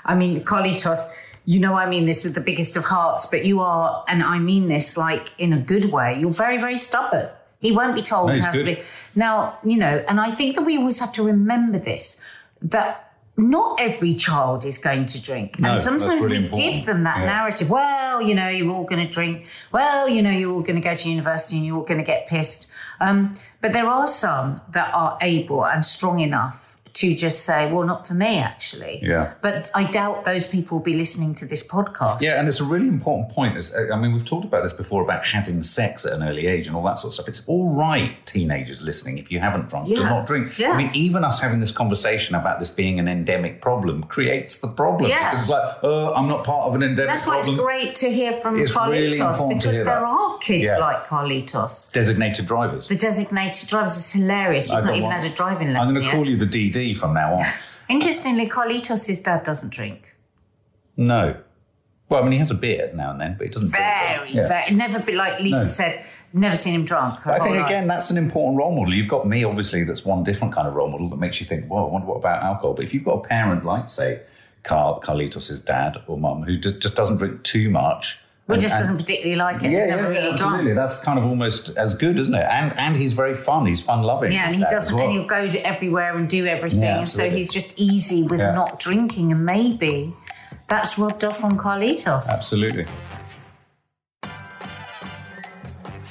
[0.04, 1.10] I mean, Carlitos.
[1.46, 4.38] You know, I mean this with the biggest of hearts, but you are, and I
[4.38, 6.18] mean this like in a good way.
[6.18, 7.28] You're very, very stubborn.
[7.60, 8.64] He won't be told No, how good.
[8.66, 8.82] to be.
[9.14, 12.18] Now, you know, and I think that we always have to remember this
[12.62, 15.58] that not every child is going to drink.
[15.58, 17.26] No, and sometimes we really give them that Yeah.
[17.26, 17.68] narrative.
[17.68, 19.46] Well, you know, you're all going to drink.
[19.72, 22.04] Well, you know, you're all going to go to university and you're all going to
[22.04, 22.68] get pissed.
[23.00, 27.84] Um, but there are some that are able and strong enough to just say, well,
[27.84, 29.00] not for me, actually.
[29.02, 29.32] Yeah.
[29.42, 32.20] But I doubt those people will be listening to this podcast.
[32.20, 33.56] Yeah, and it's a really important point.
[33.56, 36.68] Is, I mean, we've talked about this before about having sex at an early age
[36.68, 37.28] and all that sort of stuff.
[37.28, 40.08] It's all right, teenagers listening, if you haven't drunk, to Yeah.
[40.08, 40.56] not drink.
[40.56, 40.70] Yeah.
[40.70, 44.68] I mean, even us having this conversation about this being an endemic problem creates the
[44.68, 45.10] problem.
[45.10, 45.30] Yeah.
[45.30, 48.10] Because it's like, oh, I'm not part of an endemic That's why it's great to
[48.10, 50.02] hear from It's really Carlitos to because there that.
[50.34, 50.78] Are kids Yeah.
[50.78, 51.92] like Carlitos.
[51.92, 52.88] Designated drivers.
[52.88, 54.66] The designated drivers is hilarious.
[54.70, 55.12] He's I've not even one.
[55.20, 57.46] had a driving lesson I'm going to call you the DD from now on.
[57.88, 60.14] Interestingly, Carlitos' dad doesn't drink.
[60.96, 61.36] no.
[62.10, 63.84] Well, I mean, he has a beer now and then, but he doesn't drink.
[63.86, 64.46] Very, Yeah.
[64.46, 64.74] very.
[64.74, 65.64] Never be like Lisa No.
[65.64, 66.04] said.
[66.34, 67.26] Never seen him drunk.
[67.26, 67.66] I think life.
[67.66, 68.92] again that's an important role model.
[68.92, 71.64] You've got me, obviously, that's one different kind of role model that makes you think,
[71.70, 74.20] "Well, I wonder what about alcohol." But if you've got a parent like, say,
[74.64, 78.98] Carl Carlitos' dad or mum, who just doesn't drink too much, Well, and- just doesn't
[78.98, 79.70] particularly like it.
[79.70, 80.64] yeah, yeah, really absolutely.
[80.64, 80.76] drunk.
[80.76, 82.42] That's kind of almost as good, isn't it?
[82.44, 83.64] And and he's very fun.
[83.66, 84.32] He's fun loving.
[84.32, 85.04] Yeah, and he doesn't, well.
[85.04, 88.40] and he'll go to everywhere and do everything, Yeah, and so he's just easy with
[88.40, 88.52] Yeah.
[88.52, 90.14] not drinking, and maybe
[90.68, 92.26] that's rubbed off on Carlitos.
[92.28, 92.86] Absolutely.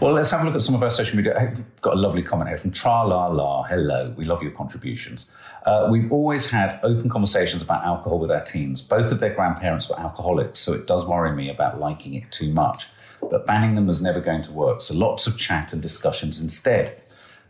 [0.00, 1.36] Well, let's have a look at some of our social media.
[1.36, 3.64] I've got a lovely comment here from Tra La La.
[3.64, 5.32] Hello, we love your contributions.
[5.66, 8.80] Uh, we've always had open conversations about alcohol with our teens.
[8.80, 12.52] Both of their grandparents were alcoholics, so it does worry me about liking it too
[12.52, 12.86] much.
[13.28, 17.02] But banning them was never going to work, so lots of chat and discussions instead.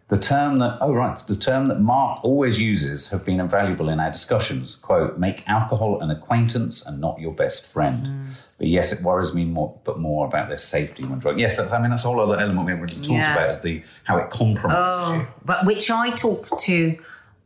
[0.09, 4.01] The term that, oh right, the term that Mark always uses have been invaluable in
[4.01, 4.75] our discussions.
[4.75, 8.07] Quote, make alcohol an acquaintance and not your best friend.
[8.07, 8.27] Mm.
[8.57, 11.39] But yes, it worries me more, but more about their safety when drunk.
[11.39, 13.35] Yes, that's, I mean, that's a whole other element we haven't really talked Yeah.
[13.35, 15.27] about is the, how it compromises you.
[15.45, 16.99] but which I talk to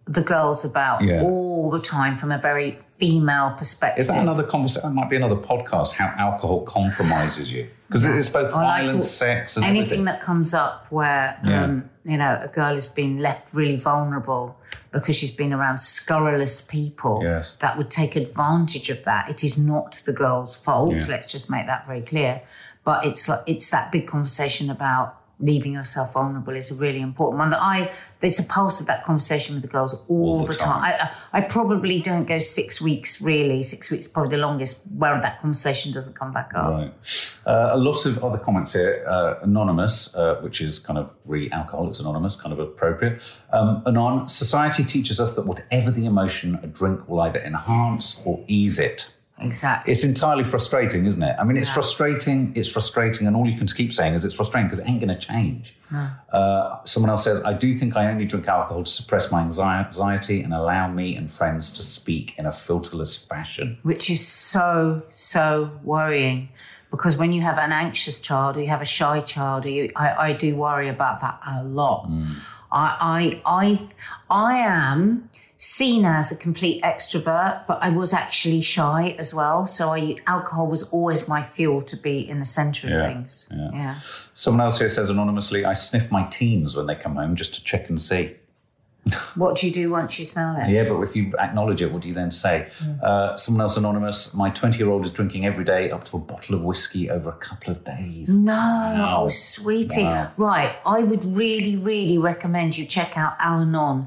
[0.06, 1.22] the girls about Yeah.
[1.22, 4.00] all the time from a very female perspective.
[4.00, 4.88] Is that another conversation?
[4.90, 7.68] That might be another podcast, how alcohol compromises you.
[7.88, 10.04] Because it's both Well, violence, sex, and anything everything.
[10.06, 11.64] that comes up where Yeah.
[11.64, 14.56] um, you know a girl has been left really vulnerable
[14.92, 17.54] because she's been around scurrilous people Yes.
[17.60, 19.28] that would take advantage of that.
[19.28, 20.92] It is not the girl's fault.
[20.94, 21.06] Yeah.
[21.08, 22.40] Let's just make that very clear.
[22.84, 27.38] But it's like it's that big conversation about leaving yourself vulnerable is a really important
[27.38, 30.52] one that I there's a pulse of that conversation with the girls all, All the
[30.52, 30.92] the time.
[30.92, 31.08] time.
[31.32, 33.62] I, I probably don't go six weeks really.
[33.64, 36.70] Six weeks probably the longest where that conversation doesn't come back up.
[36.70, 36.94] Right.
[37.44, 39.04] Uh, a lot of other comments here.
[39.08, 43.20] Uh, anonymous, uh, which is kind of re Alcoholics Anonymous, kind of appropriate.
[43.52, 48.44] Um, Anon, society teaches us that whatever the emotion, a drink will either enhance or
[48.46, 49.06] ease it.
[49.44, 49.92] Exactly.
[49.92, 51.36] It's entirely frustrating, isn't it?
[51.38, 52.52] I mean, it's frustrating.
[52.54, 55.16] It's frustrating, and all you can keep saying is it's frustrating because it ain't going
[55.16, 55.76] to change.
[56.32, 60.42] Uh, someone else says, "I do think I only drink alcohol to suppress my anxiety
[60.42, 65.70] and allow me and friends to speak in a filterless fashion." which is so so
[65.82, 66.48] worrying
[66.90, 69.90] because when you have an anxious child or you have a shy child or you,
[69.96, 72.08] I, I do worry about that a lot
[72.70, 73.88] I, I i
[74.30, 75.28] i am
[75.64, 80.66] seen as a complete extrovert but i was actually shy as well so i alcohol
[80.66, 83.70] was always my fuel to be in the center of Yeah, things yeah.
[83.72, 84.00] yeah
[84.34, 87.62] Someone else here says anonymously, "I sniff my teens when they come home just to
[87.62, 88.34] check and see."
[89.34, 92.02] what do you do once you smell it Yeah, but if you acknowledge it, what
[92.02, 92.68] do you then say?
[93.02, 96.20] Uh, someone else anonymous, my 20 year old is drinking every day up to a
[96.20, 98.34] bottle of whiskey over a couple of days.
[98.34, 99.24] No, Wow.
[99.24, 100.04] oh sweetie.
[100.04, 100.30] Wow.
[100.36, 104.06] Right, I would really, really recommend you check out Al Anon,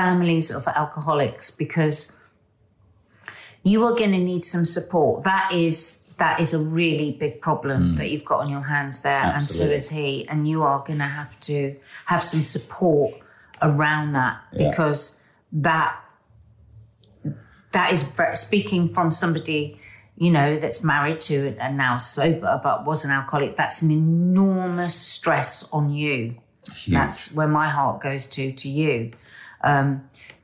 [0.00, 1.96] Families of Alcoholics, because
[3.70, 5.24] you are going to need some support.
[5.24, 9.20] That is that is a really big problem that you've got on your hands there,
[9.22, 9.34] Mm.
[9.34, 9.74] Absolutely.
[9.74, 10.08] and so is he.
[10.30, 11.56] And you are going to have to
[12.06, 13.10] have some support
[13.70, 14.70] around that Yeah.
[14.70, 15.00] because
[15.68, 15.90] that
[17.72, 18.00] that is
[18.34, 19.78] speaking from somebody
[20.24, 24.94] you know that's married to and now sober but was an alcoholic that's an enormous
[24.94, 26.34] stress on you
[26.88, 29.10] that's where my heart goes to to you
[29.66, 29.88] um,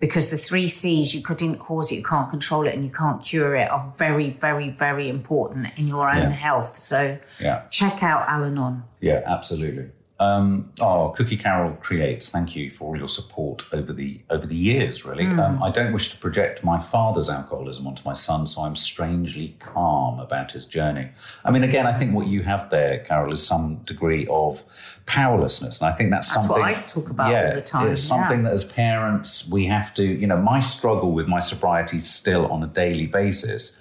[0.01, 3.23] because the three c's you couldn't cause it you can't control it and you can't
[3.23, 6.31] cure it are very very very important in your own Yeah.
[6.47, 7.63] health so Yeah.
[7.71, 9.89] check out al-anon Yeah, absolutely.
[10.21, 12.29] Um, oh, Cookie Carol creates.
[12.31, 15.05] Thank you for all your support over the over the years.
[15.05, 18.77] Really, um, I don't wish to project my father's alcoholism onto my son, so I'm
[18.77, 21.09] strangely calm about his journey.
[21.45, 24.63] I mean, again, I think what you have there, Carol, is some degree of
[25.07, 27.93] powerlessness, and I think that's, That's what something I talk about yeah, all the time,
[27.93, 28.45] It's something yeah.
[28.45, 30.05] that as parents we have to.
[30.05, 33.77] You know, my struggle with my sobriety still on a daily basis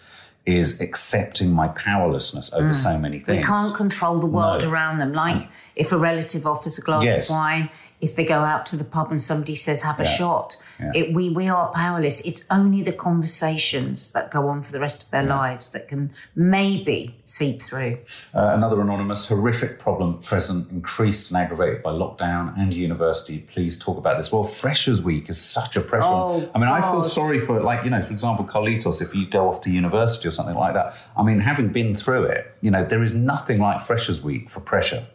[0.46, 2.76] is accepting my powerlessness over mm.
[2.76, 3.38] so many things.
[3.38, 4.72] We can't control the world No.
[4.72, 5.14] around them.
[5.14, 7.30] Like if a relative offers a glass Yes.
[7.30, 7.70] of wine,
[8.02, 10.10] if they go out to the pub and somebody says, have a Yeah.
[10.10, 10.92] shot, Yeah.
[10.96, 12.20] it, we, we are powerless.
[12.22, 16.12] It's only the conversations that go on for the rest of their lives that can
[16.36, 18.00] maybe seep through.
[18.34, 23.40] Uh, another anonymous horrific problem present, increased and aggravated by lockdown and university.
[23.54, 24.32] Please talk about this.
[24.32, 26.04] Well, Freshers Week is such a pressure.
[26.06, 29.28] Oh, I mean, I feel sorry for, like, you know, for example, Carlitos, if you
[29.28, 30.96] go off to university or something like that.
[31.16, 34.60] I mean, having been through it, you know, there is nothing like Freshers Week for
[34.60, 35.06] pressure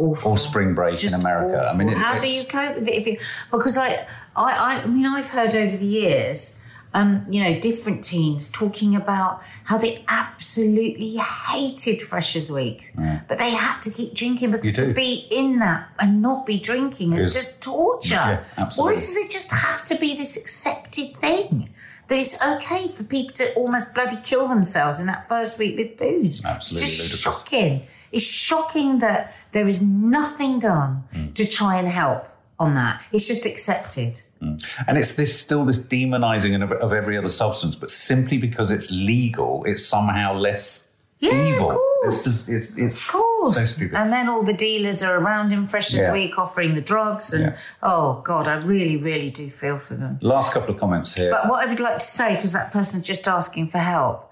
[0.00, 0.32] Awful.
[0.32, 1.68] or spring break Just in America.
[1.72, 2.94] I mean, it, how do you cope with it?
[2.94, 3.18] If you
[3.50, 6.60] because I, I, I mean, I've heard over the years,
[6.94, 12.92] um, you know, different teens talking about how they absolutely hated Freshers Week,
[13.28, 17.12] but they had to keep drinking because to be in that and not be drinking
[17.12, 18.14] is Is- just torture.
[18.14, 18.94] Yeah, absolutely.
[18.94, 21.70] Why does it just have to be this accepted thing?
[22.08, 25.96] That it's okay for people to almost bloody kill themselves in that first week with
[25.96, 26.44] booze.
[26.44, 27.20] Absolutely It's just ludicrous.
[27.22, 27.86] shocking.
[28.12, 31.34] It's shocking that there is nothing done mm.
[31.34, 32.26] to try and help
[32.58, 33.02] on that.
[33.12, 34.20] It's just accepted.
[34.42, 34.62] Mm.
[34.86, 38.90] And it's this still this demonizing of, of every other substance, but simply because it's
[38.90, 41.68] legal, it's somehow less Yeah, of evil.
[41.70, 41.86] course.
[42.02, 43.76] It's just it's it's Of course.
[43.76, 43.84] so.
[43.94, 46.12] And then all the dealers are around in Freshers Yeah.
[46.12, 47.32] Week offering the drugs.
[47.32, 47.56] And Yeah.
[47.82, 50.18] oh, God, I really, really do feel for them.
[50.22, 51.30] Last couple of comments here.
[51.30, 54.29] But what I would like to say, because that person's just asking for help,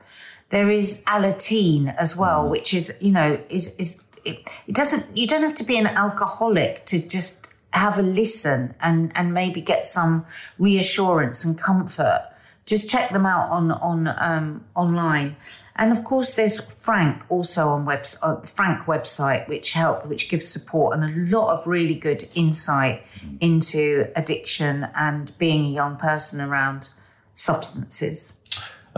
[0.51, 2.51] there is Alateen as well, Mm.
[2.51, 5.86] which is, you know, is is it, it doesn't you don't have to be an
[5.86, 10.24] alcoholic to just have a listen and and maybe get some
[10.59, 12.24] reassurance and comfort.
[12.66, 15.36] Just check them out on on um, online.
[15.80, 20.49] And of course, there's Frank also on web uh, Frank website, which help, which gives
[20.49, 23.03] support and a lot of really good insight
[23.40, 26.88] into addiction and being a young person around
[27.32, 28.38] substances.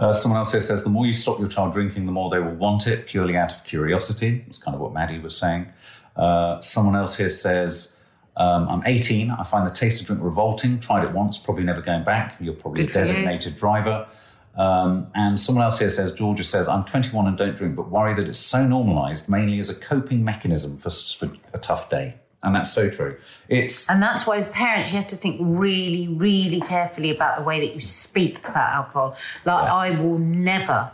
[0.01, 2.38] Uh, someone else here says the more you stop your child drinking, the more they
[2.38, 4.44] will want it, purely out of curiosity.
[4.48, 5.68] It's kind of what Maddie was saying.
[6.16, 7.98] Uh, someone else here says,
[8.36, 9.30] um, I'm 18.
[9.30, 10.80] I find the taste of drink revolting.
[10.80, 12.36] Tried it once, probably never going back.
[12.40, 14.09] You're probably Good a designated driver.
[14.57, 18.14] Um, and someone else here says, Georgia says, I'm 21 and don't drink, but worry
[18.14, 22.14] that it's so normalised, mainly as a coping mechanism for, for a tough day.
[22.43, 23.18] And that's so true.
[23.49, 27.45] It's And that's why, as parents, you have to think really, really carefully about the
[27.45, 29.16] way that you speak about alcohol.
[29.45, 29.74] Like, Yeah.
[29.74, 30.93] I will never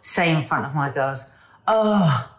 [0.00, 1.32] say in front of my girls,
[1.66, 2.30] Oh,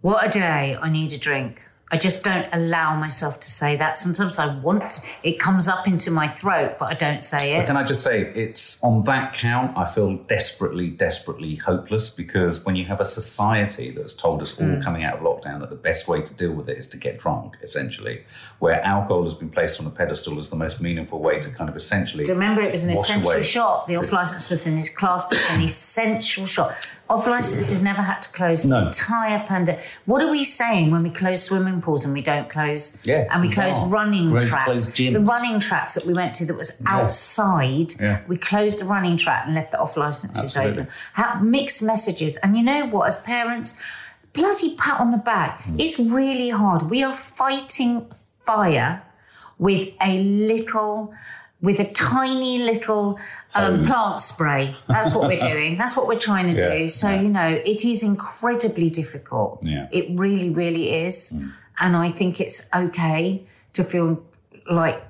[0.00, 1.62] what a day, I need a drink.
[1.92, 3.98] I just don't allow myself to say that.
[3.98, 7.66] Sometimes I want it comes up into my throat, but I don't say But it.
[7.66, 12.76] can I just say, it's on that count, I feel desperately, desperately hopeless because when
[12.76, 14.84] you have a society that's told us all Mm.
[14.84, 17.18] coming out of lockdown that the best way to deal with it is to get
[17.18, 18.24] drunk, essentially,
[18.60, 21.68] where alcohol has been placed on a pedestal as the most meaningful way to kind
[21.68, 22.22] of essentially.
[22.24, 23.88] Remember, it was an essential away- shot.
[23.88, 25.24] The off license was in his class.
[25.32, 26.72] It's an essential shot.
[27.10, 28.86] Off licenses never had to close the No.
[28.86, 29.84] entire pandemic.
[30.06, 32.96] What are we saying when we close swimming pools and we don't close?
[33.02, 33.70] Yeah, and we bizarre.
[33.70, 34.86] close running tracks.
[34.90, 35.12] gyms.
[35.14, 37.94] The running tracks that we went to that was outside.
[38.00, 38.20] Yeah.
[38.28, 40.82] We closed the running track and left the off licenses Absolutely.
[40.82, 40.92] open.
[41.14, 42.36] How, mixed messages.
[42.38, 43.08] And you know what?
[43.08, 43.76] As parents,
[44.32, 45.62] bloody pat on the back.
[45.64, 45.76] Hmm.
[45.80, 46.82] It's really hard.
[46.90, 48.06] We are fighting
[48.46, 49.02] fire
[49.58, 51.12] with a little,
[51.62, 53.18] with a tiny little
[53.54, 54.74] um, plant spray.
[54.88, 55.76] That's what we're doing.
[55.76, 56.88] That's what we're trying to Yeah, do.
[56.88, 57.20] So, yeah.
[57.20, 59.60] you know, it is incredibly difficult.
[59.62, 59.88] Yeah.
[59.92, 61.32] It really, really is.
[61.78, 63.44] And I think it's okay
[63.74, 64.22] to feel
[64.70, 65.02] like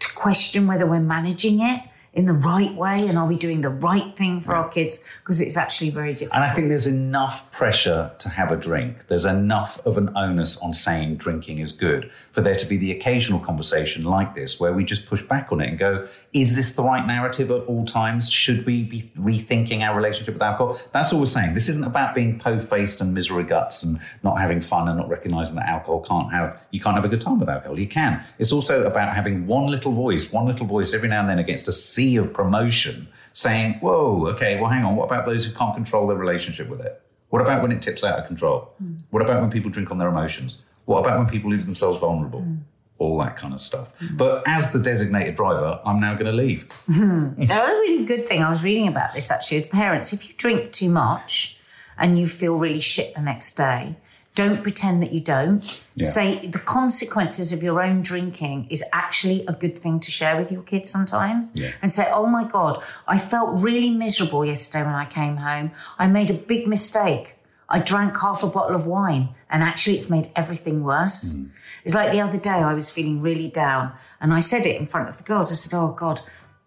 [0.00, 1.82] to question whether we're managing it
[2.14, 5.40] in the right way and are we doing the right thing for our kids because
[5.40, 6.34] it's actually very difficult.
[6.34, 9.06] And I think there's enough pressure to have a drink.
[9.08, 12.92] There's enough of an onus on saying drinking is good for there to be the
[12.92, 16.74] occasional conversation like this where we just push back on it and go, is this
[16.74, 18.30] the right narrative at all times?
[18.30, 20.78] Should we be rethinking our relationship with alcohol?
[20.92, 21.54] That's all we're saying.
[21.54, 25.56] This isn't about being po-faced and misery guts and not having fun and not recognizing
[25.56, 27.78] that alcohol can't have, you can't have a good time with alcohol.
[27.78, 28.22] You can.
[28.38, 31.68] It's also about having one little voice, one little voice every now and then against
[31.68, 35.74] a sea of promotion saying, whoa, okay, well, hang on, what about those who can't
[35.74, 37.02] control their relationship with it?
[37.30, 38.74] What about when it tips out of control?
[38.78, 38.96] Hmm.
[39.10, 40.62] What about when people drink on their emotions?
[40.84, 42.40] What about when people leave themselves vulnerable?
[42.40, 42.56] Hmm.
[42.98, 43.88] All that kind of stuff.
[43.98, 44.16] Hmm.
[44.16, 46.68] But as the designated driver, I'm now going to leave.
[46.88, 50.72] Another really good thing I was reading about this actually is parents, if you drink
[50.72, 51.58] too much
[51.96, 53.96] and you feel really shit the next day,
[54.34, 55.86] don't pretend that you don't.
[55.94, 56.10] Yeah.
[56.10, 60.50] Say the consequences of your own drinking is actually a good thing to share with
[60.50, 61.52] your kids sometimes.
[61.54, 61.72] Yeah.
[61.82, 65.72] And say, oh my God, I felt really miserable yesterday when I came home.
[65.98, 67.34] I made a big mistake.
[67.68, 71.34] I drank half a bottle of wine and actually it's made everything worse.
[71.34, 71.46] Hmm.
[71.84, 74.86] It's like the other day I was feeling really down and I said it in
[74.86, 75.50] front of the girls.
[75.50, 76.20] I said, oh God,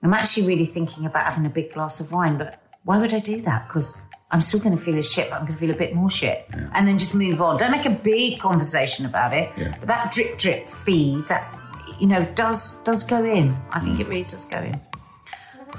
[0.04, 3.20] I'm actually really thinking about having a big glass of wine, but why would I
[3.20, 3.68] do that?
[3.68, 4.00] Because
[4.32, 6.10] I'm still going to feel as shit, but I'm going to feel a bit more
[6.10, 6.46] shit.
[6.74, 7.58] And then just move on.
[7.58, 9.52] Don't make a big conversation about it.
[9.56, 9.76] Yeah.
[9.80, 11.48] But that drip drip feed, that,
[12.00, 13.56] you know, does does go in.
[13.72, 14.82] I think it really does go in.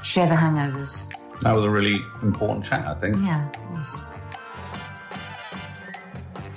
[0.03, 1.05] Share the hangovers.
[1.43, 3.17] That was a really important chat, I think.
[3.23, 4.01] Yeah, it was.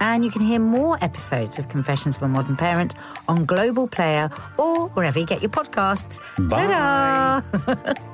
[0.00, 2.94] And you can hear more episodes of Confessions of a Modern Parent
[3.28, 6.20] on Global Player or wherever you get your podcasts.
[6.48, 6.66] Bye.
[6.66, 7.94] Ta-da!